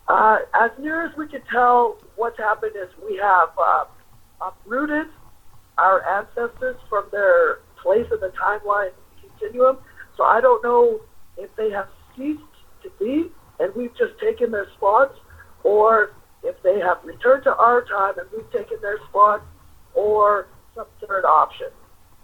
Uh, 0.08 0.38
as 0.54 0.70
near 0.78 1.06
as 1.06 1.16
we 1.16 1.28
can 1.28 1.42
tell, 1.50 1.96
what's 2.16 2.38
happened 2.38 2.72
is 2.76 2.88
we 3.04 3.16
have 3.16 3.50
uh, 3.58 3.84
uprooted 4.40 5.06
our 5.78 6.06
ancestors 6.18 6.76
from 6.88 7.06
their 7.12 7.60
place 7.80 8.06
in 8.12 8.20
the 8.20 8.32
timeline 8.40 8.90
continuum. 9.20 9.78
So 10.16 10.24
I 10.24 10.40
don't 10.40 10.62
know 10.62 11.00
if 11.38 11.54
they 11.56 11.70
have 11.70 11.88
ceased 12.16 12.40
to 12.82 12.90
be 12.98 13.30
and 13.58 13.74
we've 13.74 13.96
just 13.96 14.18
taken 14.18 14.50
their 14.50 14.66
spots, 14.76 15.16
or 15.62 16.12
if 16.42 16.60
they 16.62 16.80
have 16.80 16.98
returned 17.04 17.44
to 17.44 17.54
our 17.54 17.84
time 17.84 18.18
and 18.18 18.28
we've 18.36 18.50
taken 18.50 18.76
their 18.82 18.98
spots, 19.08 19.44
or 19.94 20.48
some 20.74 20.86
third 21.06 21.24
option. 21.24 21.68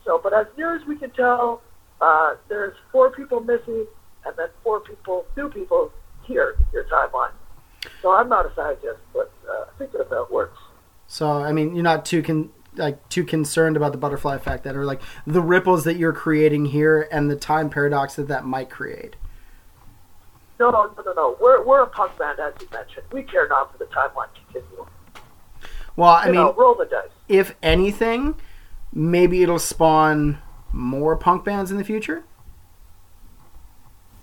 So, 0.04 0.20
but 0.22 0.32
as 0.32 0.46
near 0.56 0.74
as 0.76 0.86
we 0.86 0.96
can 0.96 1.10
tell, 1.10 1.62
uh, 2.00 2.36
there's 2.48 2.74
four 2.92 3.10
people 3.10 3.40
missing, 3.40 3.86
and 4.24 4.36
then 4.36 4.48
four 4.62 4.80
people, 4.80 5.26
new 5.36 5.48
people 5.48 5.92
here 6.24 6.56
in 6.58 6.66
your 6.72 6.84
timeline. 6.84 7.32
So 8.02 8.12
I'm 8.12 8.28
not 8.28 8.46
a 8.46 8.54
scientist, 8.54 9.00
but 9.12 9.32
uh, 9.48 9.64
I 9.74 9.78
think 9.78 9.92
that 9.92 10.10
that 10.10 10.30
works. 10.30 10.58
So 11.06 11.30
I 11.30 11.52
mean, 11.52 11.74
you're 11.74 11.84
not 11.84 12.04
too 12.04 12.22
con- 12.22 12.50
like 12.76 13.08
too 13.08 13.24
concerned 13.24 13.76
about 13.76 13.92
the 13.92 13.98
butterfly 13.98 14.36
effect 14.36 14.64
that 14.64 14.76
are 14.76 14.84
like 14.84 15.00
the 15.26 15.40
ripples 15.40 15.84
that 15.84 15.96
you're 15.96 16.12
creating 16.12 16.66
here 16.66 17.08
and 17.10 17.30
the 17.30 17.36
time 17.36 17.70
paradox 17.70 18.16
that 18.16 18.28
that 18.28 18.44
might 18.44 18.70
create. 18.70 19.16
No, 20.60 20.70
no, 20.70 20.92
no, 20.96 21.02
no, 21.02 21.12
no. 21.12 21.36
We're 21.40 21.64
we're 21.64 21.82
a 21.82 21.86
punk 21.86 22.18
band, 22.18 22.38
as 22.40 22.52
you 22.60 22.68
mentioned. 22.72 23.06
We 23.12 23.22
care 23.22 23.48
not 23.48 23.72
for 23.72 23.78
the 23.78 23.86
timeline 23.86 24.28
continuum. 24.34 24.88
Well, 25.98 26.10
I 26.10 26.26
You 26.26 26.32
mean, 26.32 26.40
know, 26.42 26.52
roll 26.52 26.76
the 26.76 26.84
dice. 26.84 27.08
if 27.28 27.56
anything, 27.60 28.36
maybe 28.92 29.42
it'll 29.42 29.58
spawn 29.58 30.38
more 30.72 31.16
punk 31.16 31.44
bands 31.44 31.72
in 31.72 31.76
the 31.76 31.82
future. 31.82 32.22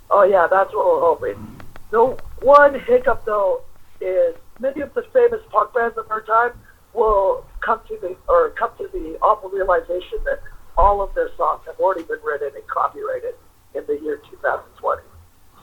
Oh 0.10 0.24
yeah, 0.24 0.48
that's 0.50 0.74
what 0.74 0.86
we're 0.86 1.02
hoping. 1.02 1.58
The 1.92 2.06
one 2.42 2.80
hiccup 2.80 3.26
though 3.26 3.62
is 4.00 4.36
many 4.60 4.80
of 4.82 4.94
the 4.94 5.04
famous 5.12 5.42
punk 5.52 5.74
bands 5.74 5.98
of 5.98 6.10
our 6.10 6.22
time 6.22 6.52
will 6.94 7.46
come 7.60 7.82
to 7.90 7.98
the 8.02 8.16
or 8.30 8.52
come 8.52 8.72
to 8.78 8.88
the 8.94 9.18
awful 9.22 9.50
realization 9.50 10.20
that 10.24 10.40
all 10.78 11.02
of 11.02 11.14
their 11.14 11.30
songs 11.36 11.62
have 11.66 11.78
already 11.78 12.04
been 12.04 12.20
written 12.24 12.52
and 12.56 12.66
copyrighted 12.68 13.36
in 13.74 13.84
the 13.86 14.00
year 14.02 14.22
2020. 14.32 15.02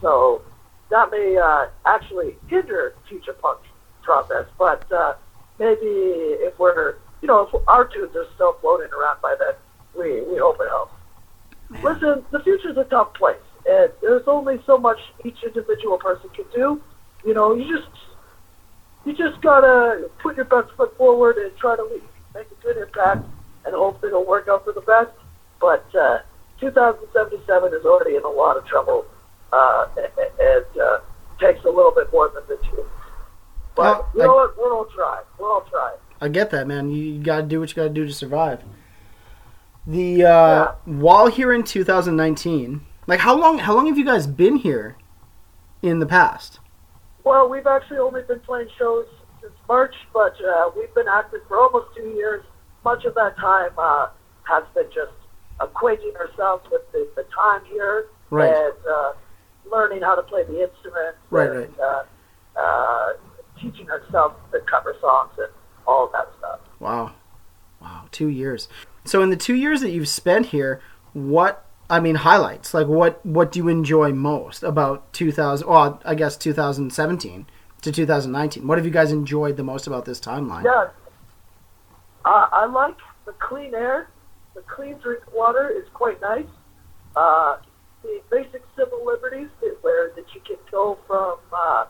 So 0.02 0.42
that 0.90 1.10
may 1.10 1.38
uh, 1.38 1.68
actually 1.86 2.36
hinder 2.48 2.92
future 3.08 3.32
punk 3.32 3.60
progress, 4.02 4.46
but 4.58 4.90
uh, 4.92 5.14
maybe 5.58 5.86
if 6.46 6.58
we're 6.58 6.96
you 7.20 7.28
know 7.28 7.42
if 7.42 7.68
our 7.68 7.86
tunes 7.86 8.14
are 8.16 8.26
still 8.34 8.54
floating 8.60 8.90
around 8.92 9.20
by 9.20 9.34
then, 9.38 9.54
we 9.96 10.22
we 10.22 10.38
hope 10.38 10.56
it 10.60 10.68
helps. 10.68 10.94
Listen, 11.82 12.24
the 12.30 12.40
future's 12.40 12.76
a 12.76 12.84
tough 12.84 13.14
place, 13.14 13.36
and 13.66 13.90
there's 14.02 14.26
only 14.26 14.60
so 14.66 14.76
much 14.76 14.98
each 15.24 15.42
individual 15.42 15.98
person 15.98 16.28
can 16.30 16.44
do. 16.54 16.80
You 17.24 17.34
know, 17.34 17.54
you 17.54 17.76
just 17.76 17.90
you 19.04 19.12
just 19.14 19.40
gotta 19.40 20.10
put 20.22 20.36
your 20.36 20.44
best 20.44 20.70
foot 20.76 20.96
forward 20.96 21.36
and 21.36 21.56
try 21.56 21.76
to 21.76 21.82
leave, 21.84 22.02
make 22.34 22.46
a 22.50 22.62
good 22.62 22.76
impact, 22.76 23.24
and 23.64 23.74
hope 23.74 24.02
it'll 24.04 24.26
work 24.26 24.48
out 24.48 24.64
for 24.64 24.72
the 24.72 24.80
best. 24.82 25.10
But 25.60 25.84
uh, 25.94 26.18
2077 26.60 27.74
is 27.74 27.84
already 27.84 28.16
in 28.16 28.22
a 28.22 28.28
lot 28.28 28.56
of 28.56 28.66
trouble, 28.66 29.04
uh, 29.52 29.86
and 29.96 30.80
uh, 30.80 30.98
takes 31.40 31.64
a 31.64 31.70
little 31.70 31.92
bit 31.92 32.12
more 32.12 32.30
than 32.34 32.42
the 32.48 32.56
two. 32.68 32.84
But 33.74 33.82
Well, 33.84 34.08
you 34.14 34.22
know 34.22 34.38
I- 34.38 34.52
we'll 34.56 34.72
all 34.72 34.84
trying. 34.86 35.24
We're 35.38 35.50
all 35.50 35.62
trying. 35.70 35.96
I 36.20 36.28
get 36.28 36.50
that, 36.50 36.66
man. 36.66 36.90
You, 36.90 37.02
you 37.02 37.22
got 37.22 37.36
to 37.38 37.42
do 37.42 37.58
what 37.60 37.70
you 37.70 37.74
got 37.74 37.82
to 37.84 37.88
do 37.90 38.06
to 38.06 38.12
survive. 38.12 38.62
The 39.86 40.24
uh, 40.24 40.72
while 40.84 41.26
here 41.26 41.52
in 41.52 41.64
2019, 41.64 42.82
like 43.08 43.20
how 43.20 43.36
long? 43.36 43.58
How 43.58 43.74
long 43.74 43.86
have 43.86 43.98
you 43.98 44.04
guys 44.04 44.26
been 44.28 44.56
here 44.56 44.96
in 45.82 45.98
the 45.98 46.06
past? 46.06 46.60
Well, 47.24 47.48
we've 47.48 47.66
actually 47.66 47.98
only 47.98 48.22
been 48.22 48.38
playing 48.40 48.68
shows 48.78 49.06
since 49.40 49.52
March, 49.68 49.94
but 50.14 50.34
uh, 50.44 50.70
we've 50.76 50.94
been 50.94 51.08
active 51.08 51.40
for 51.48 51.58
almost 51.58 51.96
two 51.96 52.10
years. 52.10 52.44
Much 52.84 53.04
of 53.04 53.14
that 53.16 53.36
time 53.36 53.70
uh, 53.76 54.08
has 54.44 54.62
been 54.74 54.86
just 54.94 55.12
acquainting 55.60 56.12
ourselves 56.16 56.64
with 56.70 56.82
the, 56.92 57.08
the 57.16 57.22
time 57.34 57.62
here 57.70 58.06
Right. 58.30 58.48
and 58.52 58.72
uh, 58.88 59.12
learning 59.70 60.02
how 60.02 60.14
to 60.16 60.22
play 60.22 60.42
the 60.44 60.62
instrument. 60.62 61.16
Right, 61.30 61.50
and 61.50 61.78
Uh, 61.78 61.82
uh, 61.82 62.02
teaching 63.62 63.88
ourselves 63.88 64.34
the 64.50 64.60
cover 64.60 64.96
songs 65.00 65.30
and 65.38 65.48
all 65.86 66.10
that 66.12 66.28
stuff. 66.38 66.60
Wow, 66.80 67.12
wow, 67.80 68.04
two 68.10 68.28
years. 68.28 68.68
So 69.04 69.22
in 69.22 69.30
the 69.30 69.36
two 69.36 69.54
years 69.54 69.80
that 69.80 69.90
you've 69.90 70.08
spent 70.08 70.46
here, 70.46 70.80
what 71.12 71.64
I 71.88 72.00
mean 72.00 72.16
highlights? 72.16 72.74
Like 72.74 72.88
what 72.88 73.24
what 73.24 73.52
do 73.52 73.60
you 73.60 73.68
enjoy 73.68 74.12
most 74.12 74.62
about 74.62 75.12
2000? 75.12 75.66
Well, 75.68 76.00
I 76.04 76.14
guess 76.14 76.36
2017 76.36 77.46
to 77.82 77.92
2019. 77.92 78.66
What 78.66 78.78
have 78.78 78.84
you 78.84 78.92
guys 78.92 79.12
enjoyed 79.12 79.56
the 79.56 79.64
most 79.64 79.86
about 79.86 80.04
this 80.04 80.20
timeline? 80.20 80.64
Yeah, 80.64 80.88
uh, 82.24 82.48
I 82.52 82.66
like 82.66 82.96
the 83.24 83.32
clean 83.32 83.74
air. 83.74 84.08
The 84.54 84.62
clean 84.62 84.98
drink 84.98 85.22
water 85.32 85.70
is 85.70 85.88
quite 85.94 86.20
nice. 86.20 86.46
Uh, 87.16 87.56
the 88.02 88.20
basic 88.30 88.62
civil 88.76 89.04
liberties 89.04 89.48
that, 89.60 89.76
where 89.82 90.10
that 90.14 90.24
you 90.34 90.40
can 90.46 90.56
go 90.70 90.98
from 91.06 91.36
uh, 91.52 91.84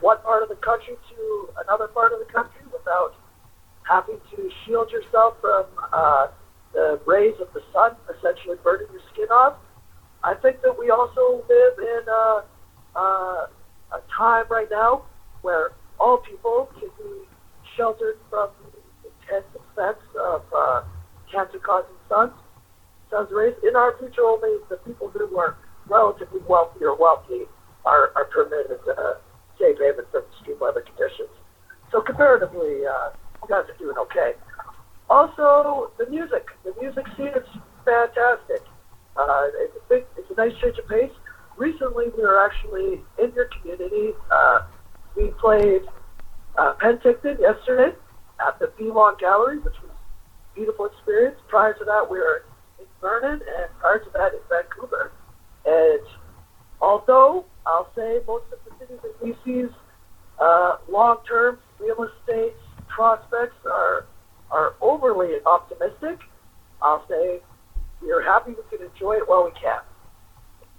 one 0.00 0.18
part 0.22 0.42
of 0.42 0.48
the 0.48 0.56
country 0.56 0.96
to 1.10 1.48
another 1.64 1.88
part 1.88 2.12
of 2.12 2.18
the 2.18 2.32
country 2.32 2.62
without 2.72 3.14
having 3.88 4.20
to 4.30 4.50
shield 4.64 4.90
yourself 4.90 5.34
from 5.40 5.64
uh, 5.92 6.28
the 6.72 7.00
rays 7.06 7.34
of 7.40 7.52
the 7.54 7.62
sun, 7.72 7.96
essentially 8.16 8.56
burning 8.62 8.86
your 8.92 9.02
skin 9.12 9.28
off. 9.30 9.54
I 10.22 10.34
think 10.34 10.62
that 10.62 10.78
we 10.78 10.90
also 10.90 11.44
live 11.48 11.78
in 11.78 12.02
a, 12.08 12.44
uh, 12.96 13.46
a 13.92 14.00
time 14.16 14.46
right 14.50 14.68
now 14.70 15.02
where 15.42 15.70
all 15.98 16.18
people 16.18 16.68
can 16.78 16.90
be 16.98 17.26
sheltered 17.76 18.18
from 18.28 18.50
the 19.02 19.08
intense 19.08 19.46
effects 19.54 20.06
of 20.20 20.42
uh, 20.54 20.82
cancer-causing 21.32 21.96
suns, 22.08 22.32
sun's 23.10 23.30
rays. 23.32 23.54
In 23.66 23.76
our 23.76 23.96
future, 23.98 24.22
only 24.22 24.58
the 24.68 24.76
people 24.78 25.08
who 25.08 25.38
are 25.38 25.56
relatively 25.88 26.40
wealthy 26.48 26.84
or 26.84 26.96
wealthy 26.96 27.42
are, 27.84 28.12
are 28.16 28.24
permitted 28.24 28.80
uh, 28.88 29.14
safe 29.58 29.76
haven 29.78 30.04
from 30.10 30.22
extreme 30.32 30.58
weather 30.58 30.80
conditions. 30.82 31.30
So 31.90 32.00
comparatively, 32.00 32.86
uh, 32.86 33.10
you 33.42 33.48
guys 33.48 33.64
are 33.68 33.78
doing 33.78 33.96
okay. 33.98 34.32
Also, 35.10 35.90
the 35.98 36.06
music. 36.10 36.46
The 36.64 36.74
music 36.80 37.06
scene 37.16 37.32
is 37.34 37.48
fantastic. 37.84 38.62
Uh, 39.16 39.44
it's 39.54 39.76
a 39.76 39.88
big, 39.88 40.04
it's 40.16 40.30
a 40.30 40.34
nice 40.34 40.52
change 40.60 40.78
of 40.78 40.88
pace. 40.88 41.10
Recently, 41.56 42.06
we 42.16 42.22
were 42.22 42.44
actually 42.44 43.00
in 43.18 43.32
your 43.34 43.48
community. 43.60 44.12
Uh, 44.30 44.60
we 45.16 45.32
played 45.40 45.82
uh, 46.56 46.74
Penticton 46.80 47.40
yesterday 47.40 47.96
at 48.46 48.58
the 48.60 48.70
Belong 48.78 49.16
Gallery, 49.18 49.58
which 49.58 49.74
was 49.82 49.90
a 49.90 50.54
beautiful 50.54 50.86
experience. 50.86 51.36
Prior 51.48 51.72
to 51.72 51.84
that, 51.84 52.06
we 52.10 52.18
were 52.18 52.44
in 52.78 52.86
Vernon, 53.00 53.40
and 53.40 53.70
prior 53.80 53.98
to 53.98 54.10
that, 54.14 54.34
in 54.34 54.40
Vancouver. 54.48 55.10
And 55.64 56.06
although 56.80 57.44
I'll 57.66 57.90
say 57.96 58.20
most 58.26 58.44
of 58.52 58.58
cities 58.88 59.36
BC's 59.46 59.72
uh, 60.40 60.76
long-term 60.88 61.58
real 61.78 62.04
estate 62.04 62.54
prospects 62.88 63.56
are 63.66 64.06
are 64.50 64.74
overly 64.80 65.34
optimistic, 65.44 66.18
I'll 66.80 67.06
say 67.08 67.40
we're 68.00 68.22
happy 68.22 68.52
we 68.52 68.78
can 68.78 68.86
enjoy 68.86 69.16
it 69.16 69.28
while 69.28 69.44
we 69.44 69.50
can. 69.50 69.80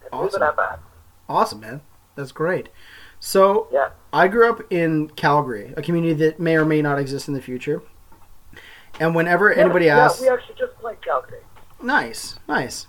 And 0.02 0.10
Awesome. 0.14 0.42
it 0.42 0.46
at 0.46 0.56
that. 0.56 0.80
Awesome, 1.28 1.60
man. 1.60 1.82
That's 2.16 2.32
great. 2.32 2.70
So 3.20 3.68
Yeah. 3.72 3.90
I 4.12 4.28
grew 4.28 4.50
up 4.50 4.62
in 4.72 5.10
Calgary, 5.10 5.74
a 5.78 5.84
community 5.84 6.14
that 6.16 6.40
may 6.40 6.56
or 6.56 6.66
may 6.66 6.82
not 6.82 6.98
exist 6.98 7.28
in 7.28 7.36
the 7.36 7.42
future. 7.42 7.84
And 9.00 9.14
whenever 9.14 9.52
Yeah, 9.52 9.60
anybody 9.66 9.86
yeah, 9.86 10.06
asks, 10.06 10.22
we 10.22 10.30
actually 10.30 10.56
just 10.56 10.76
played 10.80 11.00
Calgary. 11.04 11.42
nice, 11.82 12.40
nice. 12.48 12.88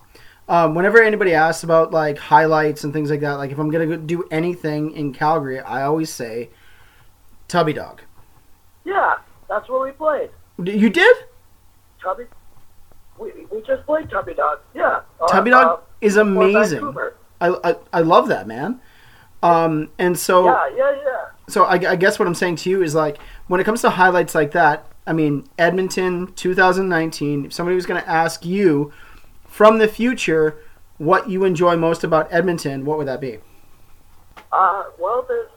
Um, 0.51 0.75
whenever 0.75 1.01
anybody 1.01 1.33
asks 1.33 1.63
about 1.63 1.93
like 1.93 2.19
highlights 2.19 2.83
and 2.83 2.93
things 2.93 3.09
like 3.09 3.21
that, 3.21 3.35
like 3.35 3.53
if 3.53 3.59
I'm 3.59 3.71
gonna 3.71 3.97
do 3.97 4.25
anything 4.33 4.91
in 4.91 5.13
Calgary, 5.13 5.61
I 5.61 5.85
always 5.85 6.11
say 6.11 6.51
Tubby 7.47 7.73
Dog. 7.73 8.03
Yeah, 8.85 9.15
that's 9.49 9.69
where 9.69 9.81
we 9.81 9.93
played. 9.93 10.31
You 10.59 10.91
did? 10.91 11.17
Tubby. 12.03 12.25
We, 13.17 13.31
we 13.53 13.63
just 13.63 13.87
played 13.87 14.11
Tubby 14.11 14.35
Dog. 14.35 14.59
Yeah. 14.75 15.03
Uh, 15.21 15.29
Tubby 15.29 15.51
Dog 15.51 15.79
uh, 15.79 15.83
is 16.01 16.17
amazing. 16.17 16.97
I, 17.41 17.57
I 17.63 17.77
I 17.93 18.01
love 18.01 18.27
that 18.27 18.49
man. 18.49 18.81
Um, 19.45 19.91
and 20.01 20.19
so 20.19 20.47
Yeah, 20.47 20.69
yeah, 20.77 20.97
yeah. 21.05 21.25
so 21.49 21.63
I, 21.63 21.75
I 21.93 21.95
guess 21.95 22.19
what 22.19 22.27
I'm 22.27 22.35
saying 22.35 22.57
to 22.57 22.71
you 22.71 22.83
is 22.83 22.93
like 22.93 23.19
when 23.47 23.61
it 23.61 23.65
comes 23.65 23.83
to 23.83 23.91
highlights 23.91 24.35
like 24.35 24.51
that, 24.51 24.85
I 25.07 25.13
mean 25.13 25.47
Edmonton 25.59 26.33
2019. 26.35 27.45
If 27.45 27.53
somebody 27.53 27.77
was 27.77 27.87
going 27.87 28.03
to 28.03 28.09
ask 28.09 28.45
you 28.45 28.93
from 29.51 29.79
the 29.79 29.89
future 29.89 30.57
what 30.97 31.29
you 31.29 31.45
enjoy 31.45 31.77
most 31.77 32.05
about 32.05 32.33
Edmonton, 32.33 32.85
what 32.85 32.97
would 32.97 33.09
that 33.09 33.21
be? 33.21 33.39
Uh, 34.53 34.85
well, 34.99 35.27
there's 35.27 35.51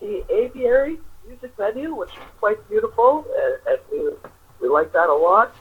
the 0.00 0.24
Aviary 0.34 0.98
Music 1.26 1.52
Venue, 1.56 1.94
which 1.94 2.10
is 2.10 2.22
quite 2.38 2.68
beautiful, 2.68 3.26
and, 3.36 3.56
and 3.66 3.78
we, 3.92 4.10
we 4.60 4.68
like 4.68 4.92
that 4.92 5.08
a 5.08 5.14
lot. 5.14 5.54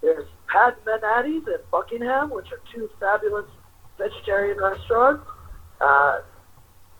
There's 0.00 0.26
Padmanadi's 0.48 1.46
in 1.46 1.58
Buckingham, 1.70 2.30
which 2.30 2.52
are 2.52 2.60
two 2.72 2.88
fabulous 3.00 3.46
vegetarian 3.98 4.58
restaurants. 4.58 5.26
Uh, 5.80 6.20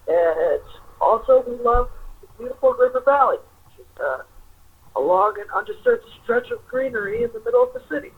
and 0.09 0.61
also, 1.01 1.45
we 1.47 1.57
love 1.63 1.91
the 2.21 2.29
beautiful 2.39 2.75
River 2.75 3.03
Valley, 3.05 3.39
which 3.67 3.87
is 3.87 4.03
uh, 4.03 4.23
a 4.97 5.01
long 5.01 5.35
and 5.39 5.51
undisturbed 5.51 6.05
stretch 6.23 6.51
of 6.51 6.67
greenery 6.67 7.23
in 7.23 7.31
the 7.33 7.41
middle 7.41 7.63
of 7.63 7.73
the 7.73 7.83
city. 7.89 8.11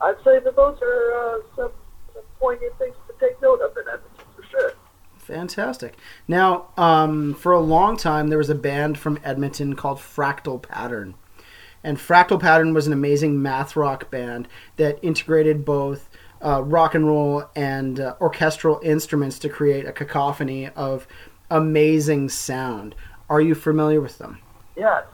I'd 0.00 0.16
say 0.24 0.38
that 0.38 0.56
those 0.56 0.78
are 0.82 1.12
uh, 1.12 1.38
some, 1.56 1.72
some 2.14 2.22
poignant 2.38 2.76
things 2.78 2.96
to 3.06 3.26
take 3.26 3.40
note 3.42 3.60
of 3.60 3.76
in 3.76 3.84
Edmonton, 3.88 4.26
for 4.34 4.42
sure. 4.50 4.72
Fantastic. 5.16 5.96
Now, 6.26 6.68
um, 6.76 7.34
for 7.34 7.52
a 7.52 7.60
long 7.60 7.96
time, 7.96 8.28
there 8.28 8.38
was 8.38 8.50
a 8.50 8.54
band 8.54 8.98
from 8.98 9.20
Edmonton 9.22 9.76
called 9.76 9.98
Fractal 9.98 10.60
Pattern. 10.60 11.14
And 11.84 11.98
Fractal 11.98 12.40
Pattern 12.40 12.74
was 12.74 12.86
an 12.86 12.92
amazing 12.92 13.40
math 13.40 13.76
rock 13.76 14.10
band 14.10 14.48
that 14.76 14.98
integrated 15.02 15.64
both 15.64 16.08
uh, 16.44 16.62
rock 16.62 16.94
and 16.94 17.06
roll 17.06 17.44
and 17.54 18.00
uh, 18.00 18.14
orchestral 18.20 18.80
instruments 18.82 19.38
to 19.40 19.48
create 19.48 19.86
a 19.86 19.92
cacophony 19.92 20.68
of 20.70 21.06
amazing 21.50 22.28
sound. 22.28 22.94
Are 23.28 23.40
you 23.40 23.54
familiar 23.54 24.00
with 24.00 24.18
them? 24.18 24.40
Yes. 24.76 25.04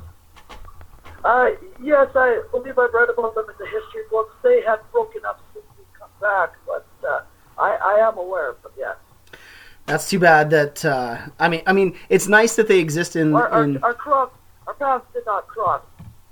Uh, 1.27 1.51
yes, 1.83 2.07
I 2.15 2.41
believe 2.53 2.79
I've 2.79 2.95
read 2.95 3.11
about 3.11 3.35
them 3.35 3.47
in 3.49 3.57
the 3.59 3.67
history 3.67 4.03
books. 4.13 4.33
They 4.45 4.63
have 4.63 4.79
broken 4.93 5.25
up 5.25 5.43
since 5.53 5.67
we 5.77 5.83
come 5.99 6.09
back, 6.21 6.53
but 6.65 6.87
uh, 7.05 7.23
I, 7.59 7.97
I 7.99 8.09
am 8.09 8.17
aware 8.17 8.51
of 8.51 8.63
them. 8.63 8.71
Yes. 8.79 8.95
That's 9.87 10.09
too 10.09 10.21
bad. 10.21 10.51
That 10.51 10.85
uh, 10.85 11.19
I 11.41 11.49
mean, 11.49 11.63
I 11.67 11.73
mean, 11.73 11.97
it's 12.11 12.29
nice 12.29 12.55
that 12.55 12.69
they 12.69 12.79
exist 12.79 13.17
in. 13.17 13.35
Our, 13.35 13.49
our, 13.49 13.65
in 13.65 13.83
our 13.83 13.93
cross, 13.93 14.31
our 14.69 14.75
paths 14.75 15.05
did 15.13 15.27
not 15.27 15.49
cross, 15.49 15.83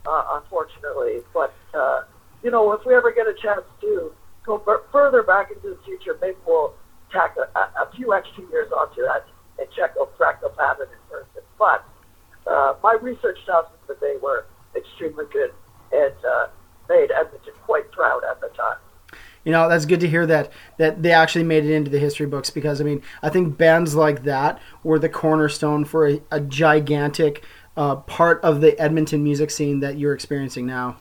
uh, 0.07 0.41
unfortunately. 0.41 1.23
But 1.35 1.53
uh, 1.75 2.05
you 2.45 2.53
know, 2.53 2.71
if 2.71 2.87
we 2.87 2.95
ever 2.95 3.11
get 3.11 3.27
a 3.27 3.35
chance 3.35 3.63
to 3.81 4.13
go 4.47 4.59
fur- 4.61 4.85
further 4.93 5.25
back 5.25 5.51
into 5.51 5.71
the 5.71 5.79
future, 5.85 6.17
maybe 6.23 6.37
we'll 6.47 6.73
tack 7.11 7.35
a, 7.37 7.59
a, 7.59 7.63
a 7.83 7.91
few 7.97 8.15
extra 8.15 8.45
years 8.49 8.71
onto 8.71 9.03
that 9.03 9.27
and 9.59 9.67
check 9.75 9.95
out 10.01 10.17
fractal 10.17 10.57
pattern 10.57 10.87
in 10.87 11.11
person. 11.11 11.43
But 11.59 11.85
uh, 12.47 12.75
my 12.81 12.97
research 13.03 13.39
tells 13.45 13.67
me 13.67 13.79
that 13.89 14.01
they 14.01 14.19
were 14.23 14.47
extremely 14.77 15.25
good 15.33 15.53
and 15.93 16.15
uh, 16.25 16.47
made 16.89 17.11
Edmonton 17.11 17.55
quite 17.65 17.91
proud 17.93 18.23
at 18.25 18.41
the 18.41 18.49
time. 18.49 18.77
You 19.45 19.53
know, 19.53 19.69
that's 19.69 19.85
good 19.85 20.01
to 20.01 20.09
hear 20.09 20.27
that 20.27 20.51
that 20.79 21.03
they 21.03 21.13
actually 21.13 21.45
made 21.45 21.65
it 21.65 21.75
into 21.75 21.91
the 21.91 21.99
history 21.99 22.27
books 22.27 22.49
because 22.51 22.81
I 22.81 22.85
mean, 22.85 23.03
I 23.23 23.29
think 23.29 23.59
bands 23.59 23.95
like 23.95 24.25
that 24.25 24.61
were 24.83 24.99
the 24.99 25.11
cornerstone 25.11 25.85
for 25.85 26.09
a, 26.09 26.23
a 26.31 26.41
gigantic 26.41 27.45
uh, 27.77 27.97
part 27.97 28.41
of 28.43 28.61
the 28.61 28.79
Edmonton 28.81 29.23
music 29.23 29.51
scene 29.51 29.81
that 29.81 29.99
you're 29.99 30.15
experiencing 30.15 30.67
now. 30.67 30.97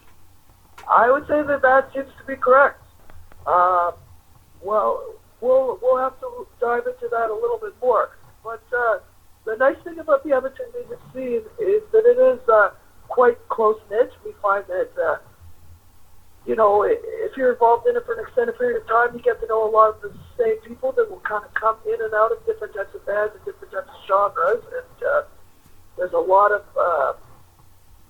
I 0.90 1.10
would 1.10 1.26
say 1.28 1.42
that 1.42 1.62
that 1.62 1.94
seems 1.94 2.10
to 2.18 2.26
be 2.26 2.36
correct. 2.36 2.84
Uh, 3.48 3.92
well, 4.62 5.16
we'll 5.40 5.80
we'll 5.82 5.98
have 5.98 6.20
to 6.20 6.48
dive 6.60 6.86
into 6.86 7.08
that 7.10 7.30
a 7.30 7.34
little 7.34 7.60
bit 7.62 7.74
more. 7.82 8.18
But 8.44 8.64
uh, 8.76 9.00
the 9.46 9.56
nice 9.56 9.78
thing 9.86 10.00
about 10.00 10.24
the 10.24 10.34
Edmonton 10.34 10.66
music 10.74 11.00
scene 11.14 11.44
is 11.60 11.82
that 11.92 12.06
it 12.06 12.18
is 12.18 12.50
uh, 12.50 12.72
quite 13.14 13.38
close 13.48 13.80
knit. 13.92 14.10
We 14.26 14.34
find 14.42 14.66
that 14.66 14.90
uh, 14.98 15.18
you 16.48 16.56
know 16.56 16.82
if 16.82 17.38
you're 17.38 17.54
involved 17.54 17.86
in 17.88 17.96
it 17.96 18.04
for 18.06 18.18
an 18.18 18.26
extended 18.26 18.58
period 18.58 18.82
of 18.82 18.88
time, 18.88 19.14
you 19.14 19.22
get 19.22 19.40
to 19.42 19.48
know 19.48 19.70
a 19.70 19.72
lot 19.72 19.94
of 19.94 20.02
the 20.02 20.12
same 20.38 20.58
people 20.66 20.92
that 20.94 21.10
will 21.10 21.22
kind 21.22 21.46
of 21.46 21.54
come 21.54 21.78
in 21.86 22.02
and 22.02 22.14
out 22.14 22.32
of 22.32 22.44
different 22.48 22.74
types 22.74 22.94
of 22.96 23.06
bands 23.06 23.34
and 23.38 23.46
different 23.46 23.72
types 23.72 23.88
of 23.88 24.02
genres, 24.10 24.64
and 24.66 24.98
uh, 25.06 25.22
there's 25.96 26.14
a 26.14 26.26
lot 26.26 26.52
of 26.52 26.66
uh, 26.74 27.14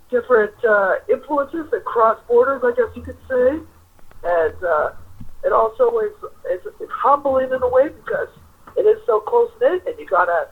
different 0.09 0.55
uh, 0.63 0.95
influences 1.11 1.67
that 1.71 1.83
cross 1.83 2.17
borders, 2.29 2.63
I 2.63 2.71
guess 2.71 2.95
you 2.95 3.03
could 3.03 3.19
say, 3.27 3.59
and 4.23 4.59
uh, 4.63 4.95
it 5.43 5.51
also 5.51 5.91
is 5.99 6.15
it's, 6.47 6.65
it's 6.79 6.95
humbling 6.95 7.51
in 7.51 7.61
a 7.61 7.67
way 7.67 7.89
because 7.91 8.31
it 8.77 8.87
is 8.87 9.03
so 9.05 9.19
close 9.19 9.51
knit, 9.59 9.83
and 9.85 9.99
you 9.99 10.07
gotta 10.07 10.47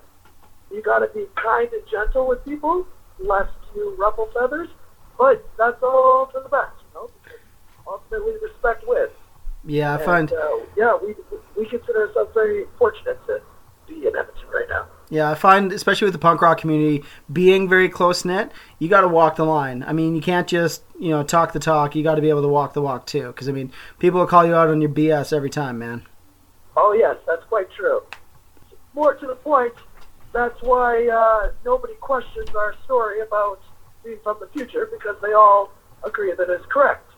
you 0.70 0.82
gotta 0.84 1.08
be 1.16 1.24
kind 1.40 1.72
and 1.72 1.84
gentle 1.90 2.28
with 2.28 2.44
people, 2.44 2.86
lest 3.18 3.61
you 3.75 3.95
ruffle 3.97 4.29
feathers. 4.34 4.69
But 5.17 5.47
that's 5.57 5.81
all 5.84 6.29
for 6.31 6.41
the 6.41 6.49
best, 6.49 6.71
you 6.81 6.93
know. 6.95 7.10
Because 7.23 7.39
ultimately, 7.88 8.34
respect 8.41 8.84
wins. 8.88 9.10
Yeah, 9.65 9.91
I 9.91 9.95
And, 9.95 10.03
find 10.03 10.34
uh, 10.34 10.57
yeah, 10.75 10.97
we 11.01 11.13
we 11.55 11.67
consider 11.67 12.07
ourselves 12.07 12.31
very 12.34 12.65
fortunate 12.79 13.19
to 13.27 13.41
be 13.88 14.07
in 14.07 14.15
Edmonton 14.15 14.47
right 14.51 14.67
now. 14.69 14.88
yeah, 15.10 15.29
I 15.29 15.36
find 15.36 15.71
especially 15.71 16.05
with 16.05 16.13
the 16.13 16.19
punk 16.19 16.41
rock 16.41 16.57
community 16.60 17.03
being 17.31 17.69
very 17.69 17.88
close 17.88 18.25
knit, 18.25 18.51
you 18.79 18.89
got 18.89 19.01
to 19.01 19.07
walk 19.07 19.36
the 19.36 19.45
line. 19.45 19.84
I 19.84 19.93
mean, 19.93 20.15
you 20.15 20.21
can't 20.21 20.47
just 20.47 20.81
you 20.99 21.10
know 21.10 21.21
talk 21.21 21.53
the 21.53 21.60
talk. 21.60 21.95
You 21.95 22.01
got 22.03 22.15
to 22.15 22.21
be 22.21 22.29
able 22.29 22.41
to 22.41 22.47
walk 22.47 22.73
the 22.73 22.81
walk 22.81 23.05
too. 23.05 23.27
Because 23.27 23.47
I 23.47 23.51
mean, 23.51 23.71
people 23.99 24.19
will 24.19 24.27
call 24.27 24.45
you 24.45 24.55
out 24.55 24.69
on 24.69 24.81
your 24.81 24.89
BS 24.89 25.31
every 25.31 25.51
time, 25.51 25.77
man. 25.77 26.07
Oh 26.75 26.93
yes, 26.93 27.17
that's 27.27 27.43
quite 27.45 27.69
true. 27.71 28.01
More 28.95 29.13
to 29.13 29.27
the 29.27 29.36
point, 29.36 29.73
that's 30.34 30.62
why 30.62 31.08
uh, 31.08 31.52
nobody 31.65 31.94
questions 31.96 32.50
our 32.56 32.76
story 32.86 33.22
about 33.22 33.62
being 34.04 34.17
from 34.24 34.38
the 34.39 34.48
future 34.48 34.89
because 34.91 35.15
they 35.22 35.34
all 35.34 35.72
agree 36.04 36.34
that 36.38 36.50
it's 36.50 36.65
correct. 36.67 37.10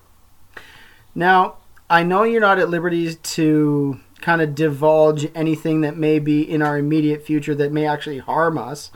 Now, 1.16 1.58
I 1.90 2.04
know 2.04 2.24
you're 2.24 2.42
not 2.42 2.60
at 2.60 2.70
liberty 2.70 3.14
to 3.14 4.00
kind 4.20 4.42
of 4.42 4.56
divulge 4.56 5.28
anything 5.36 5.82
that 5.82 5.98
may 5.98 6.18
be 6.18 6.42
in 6.42 6.62
our 6.62 6.78
immediate 6.78 7.24
future 7.26 7.54
that 7.56 7.72
may 7.72 7.86
actually 7.86 8.20
harm 8.20 8.58
us, 8.58 8.90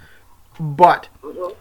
but 0.59 1.09
Mhm. 1.21 1.55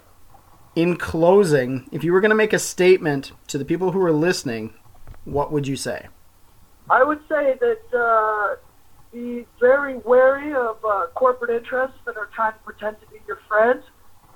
in 0.75 0.97
closing, 0.97 1.89
if 1.91 2.05
you 2.05 2.13
were 2.13 2.21
going 2.21 2.31
to 2.31 2.37
make 2.37 2.53
a 2.53 2.59
statement 2.59 3.33
to 3.49 3.59
the 3.59 3.65
people 3.65 3.93
who 3.93 4.03
are 4.03 4.13
listening, 4.13 4.73
what 5.25 5.51
would 5.53 5.67
you 5.67 5.77
say? 5.77 6.07
I 6.89 7.03
would 7.03 7.21
say 7.29 7.59
that 7.61 7.83
uh, 7.93 8.57
be 9.17 9.47
very 9.59 9.97
wary 9.99 10.55
of 10.55 10.77
uh, 10.85 11.07
corporate 11.15 11.51
interests 11.51 11.97
that 12.05 12.17
are 12.17 12.29
trying 12.35 12.53
to 12.53 12.59
pretend 12.59 13.01
to 13.01 13.07
be 13.07 13.19
your 13.27 13.39
friend. 13.49 13.83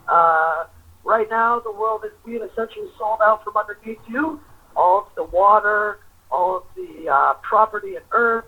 Uh, 0.09 0.65
right 1.05 1.29
now, 1.29 1.61
the 1.61 1.71
world 1.71 2.03
is 2.05 2.13
being 2.25 2.43
essentially 2.43 2.89
sold 2.99 3.21
out 3.23 3.45
from 3.45 3.55
underneath 3.57 4.01
you. 4.09 4.41
All 4.75 5.01
of 5.01 5.15
the 5.17 5.25
water, 5.25 5.99
all 6.31 6.57
of 6.59 6.63
the 6.75 7.09
uh, 7.09 7.35
property 7.43 7.97
and 7.97 8.05
earth. 8.13 8.47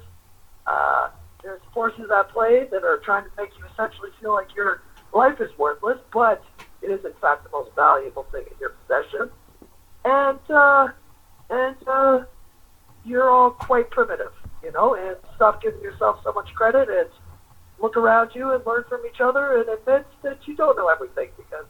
Uh, 0.66 1.10
there's 1.42 1.60
forces 1.74 2.10
at 2.16 2.30
play 2.30 2.66
that 2.70 2.82
are 2.84 2.98
trying 2.98 3.24
to 3.24 3.30
make 3.36 3.50
you 3.58 3.64
essentially 3.72 4.10
feel 4.20 4.32
like 4.32 4.54
your 4.56 4.82
life 5.12 5.40
is 5.40 5.50
worthless, 5.58 5.98
but 6.12 6.42
it 6.80 6.90
is 6.90 7.04
in 7.04 7.12
fact 7.20 7.44
the 7.44 7.50
most 7.50 7.74
valuable 7.74 8.26
thing 8.32 8.44
in 8.50 8.56
your 8.58 8.70
possession. 8.70 9.30
And 10.04 10.38
uh, 10.48 10.88
and 11.50 11.76
uh, 11.86 12.24
you're 13.04 13.28
all 13.28 13.50
quite 13.50 13.90
primitive, 13.90 14.32
you 14.62 14.72
know, 14.72 14.94
and 14.94 15.16
stop 15.36 15.62
giving 15.62 15.80
yourself 15.80 16.20
so 16.24 16.32
much 16.32 16.52
credit 16.54 16.88
and 16.88 17.08
look 17.80 17.96
around 17.96 18.30
you 18.34 18.52
and 18.52 18.64
learn 18.64 18.84
from 18.88 19.00
each 19.06 19.20
other 19.20 19.56
and 19.58 19.68
admit 19.68 20.06
that 20.22 20.38
you 20.46 20.54
don't 20.56 20.76
know 20.76 20.88
everything 20.88 21.28
because 21.36 21.66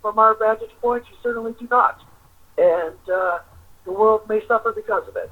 from 0.00 0.18
our 0.18 0.34
vantage 0.36 0.70
point, 0.80 1.04
you 1.10 1.16
certainly 1.22 1.54
do 1.58 1.66
not. 1.70 2.00
And 2.58 2.96
uh, 3.12 3.38
the 3.84 3.92
world 3.92 4.28
may 4.28 4.40
suffer 4.46 4.72
because 4.72 5.06
of 5.08 5.16
it. 5.16 5.30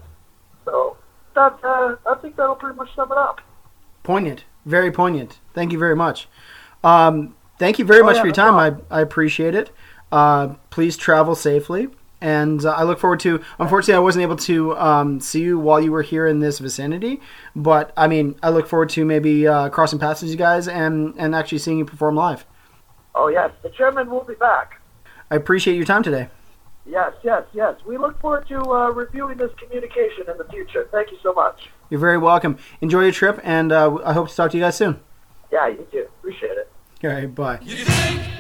So 0.65 0.97
that, 1.35 1.59
uh, 1.63 1.97
I 2.07 2.15
think 2.21 2.37
that'll 2.37 2.57
pretty 2.57 2.77
much 2.77 2.89
sum 2.97 3.13
it 3.13 3.19
up. 3.19 3.41
Poignant, 4.03 4.45
very 4.67 4.91
poignant. 4.91 5.39
Thank 5.55 5.73
you 5.73 5.79
very 5.79 5.97
much. 5.97 6.29
Um, 6.83 7.37
thank 7.59 7.79
you 7.79 7.85
very 7.85 8.01
Oh, 8.01 8.05
much 8.05 8.17
yeah, 8.17 8.23
for 8.23 8.27
your 8.27 8.37
no 8.37 8.51
time. 8.51 8.85
I. 8.91 8.99
I 8.99 9.01
appreciate 9.01 9.55
it. 9.55 9.71
Uh, 10.13 10.55
please 10.71 10.97
travel 10.97 11.35
safely. 11.35 11.89
And 12.25 12.65
uh, 12.65 12.71
I 12.71 12.85
look 12.85 12.99
forward 12.99 13.21
to. 13.21 13.43
Unfortunately, 13.59 13.97
I 13.97 13.99
wasn't 13.99 14.23
able 14.23 14.37
to 14.37 14.75
um, 14.79 15.21
see 15.21 15.43
you 15.43 15.59
while 15.59 15.79
you 15.79 15.93
were 15.93 16.01
here 16.01 16.27
in 16.27 16.41
this 16.41 16.59
vicinity, 16.59 17.21
but 17.55 17.93
I 17.99 18.09
mean, 18.09 18.35
I 18.43 18.49
look 18.49 18.67
forward 18.67 18.89
to 18.91 19.05
maybe 19.05 19.47
uh, 19.47 19.69
crossing 19.69 19.99
paths 19.99 20.23
with 20.23 20.31
you 20.31 20.39
guys 20.39 20.67
and 20.67 21.15
and 21.19 21.35
actually 21.35 21.59
seeing 21.59 21.77
you 21.77 21.85
perform 21.85 22.17
live. 22.17 22.47
Oh, 23.15 23.29
yes, 23.29 23.51
the 23.63 23.69
chairman 23.69 24.09
will 24.09 24.25
be 24.25 24.37
back. 24.37 24.81
I 25.31 25.37
appreciate 25.37 25.77
your 25.77 25.85
time 25.85 26.03
today. 26.03 26.29
Yes, 26.87 27.13
yes, 27.23 27.45
yes. 27.53 27.75
We 27.87 27.99
look 27.99 28.19
forward 28.23 28.49
to 28.49 28.59
uh, 28.59 28.91
reviewing 28.91 29.37
this 29.37 29.53
communication 29.59 30.25
in 30.27 30.39
the 30.39 30.47
future. 30.51 30.89
Thank 30.91 31.11
you 31.11 31.19
so 31.23 31.35
much. 31.35 31.69
You're 31.91 32.01
very 32.01 32.19
welcome. 32.19 32.57
Enjoy 32.81 33.03
your 33.03 33.13
trip, 33.13 33.39
and 33.45 33.71
uh, 33.71 33.99
I 34.03 34.15
hope 34.15 34.31
to 34.31 34.35
talk 34.35 34.51
to 34.53 34.57
you 34.57 34.63
guys 34.63 34.79
soon. 34.79 34.99
Yeah, 35.53 35.69
you 35.69 35.87
too. 35.93 36.07
Appreciate 36.21 36.57
it. 36.57 36.73
All 37.05 37.11
right, 37.11 37.35
bye. 37.35 38.31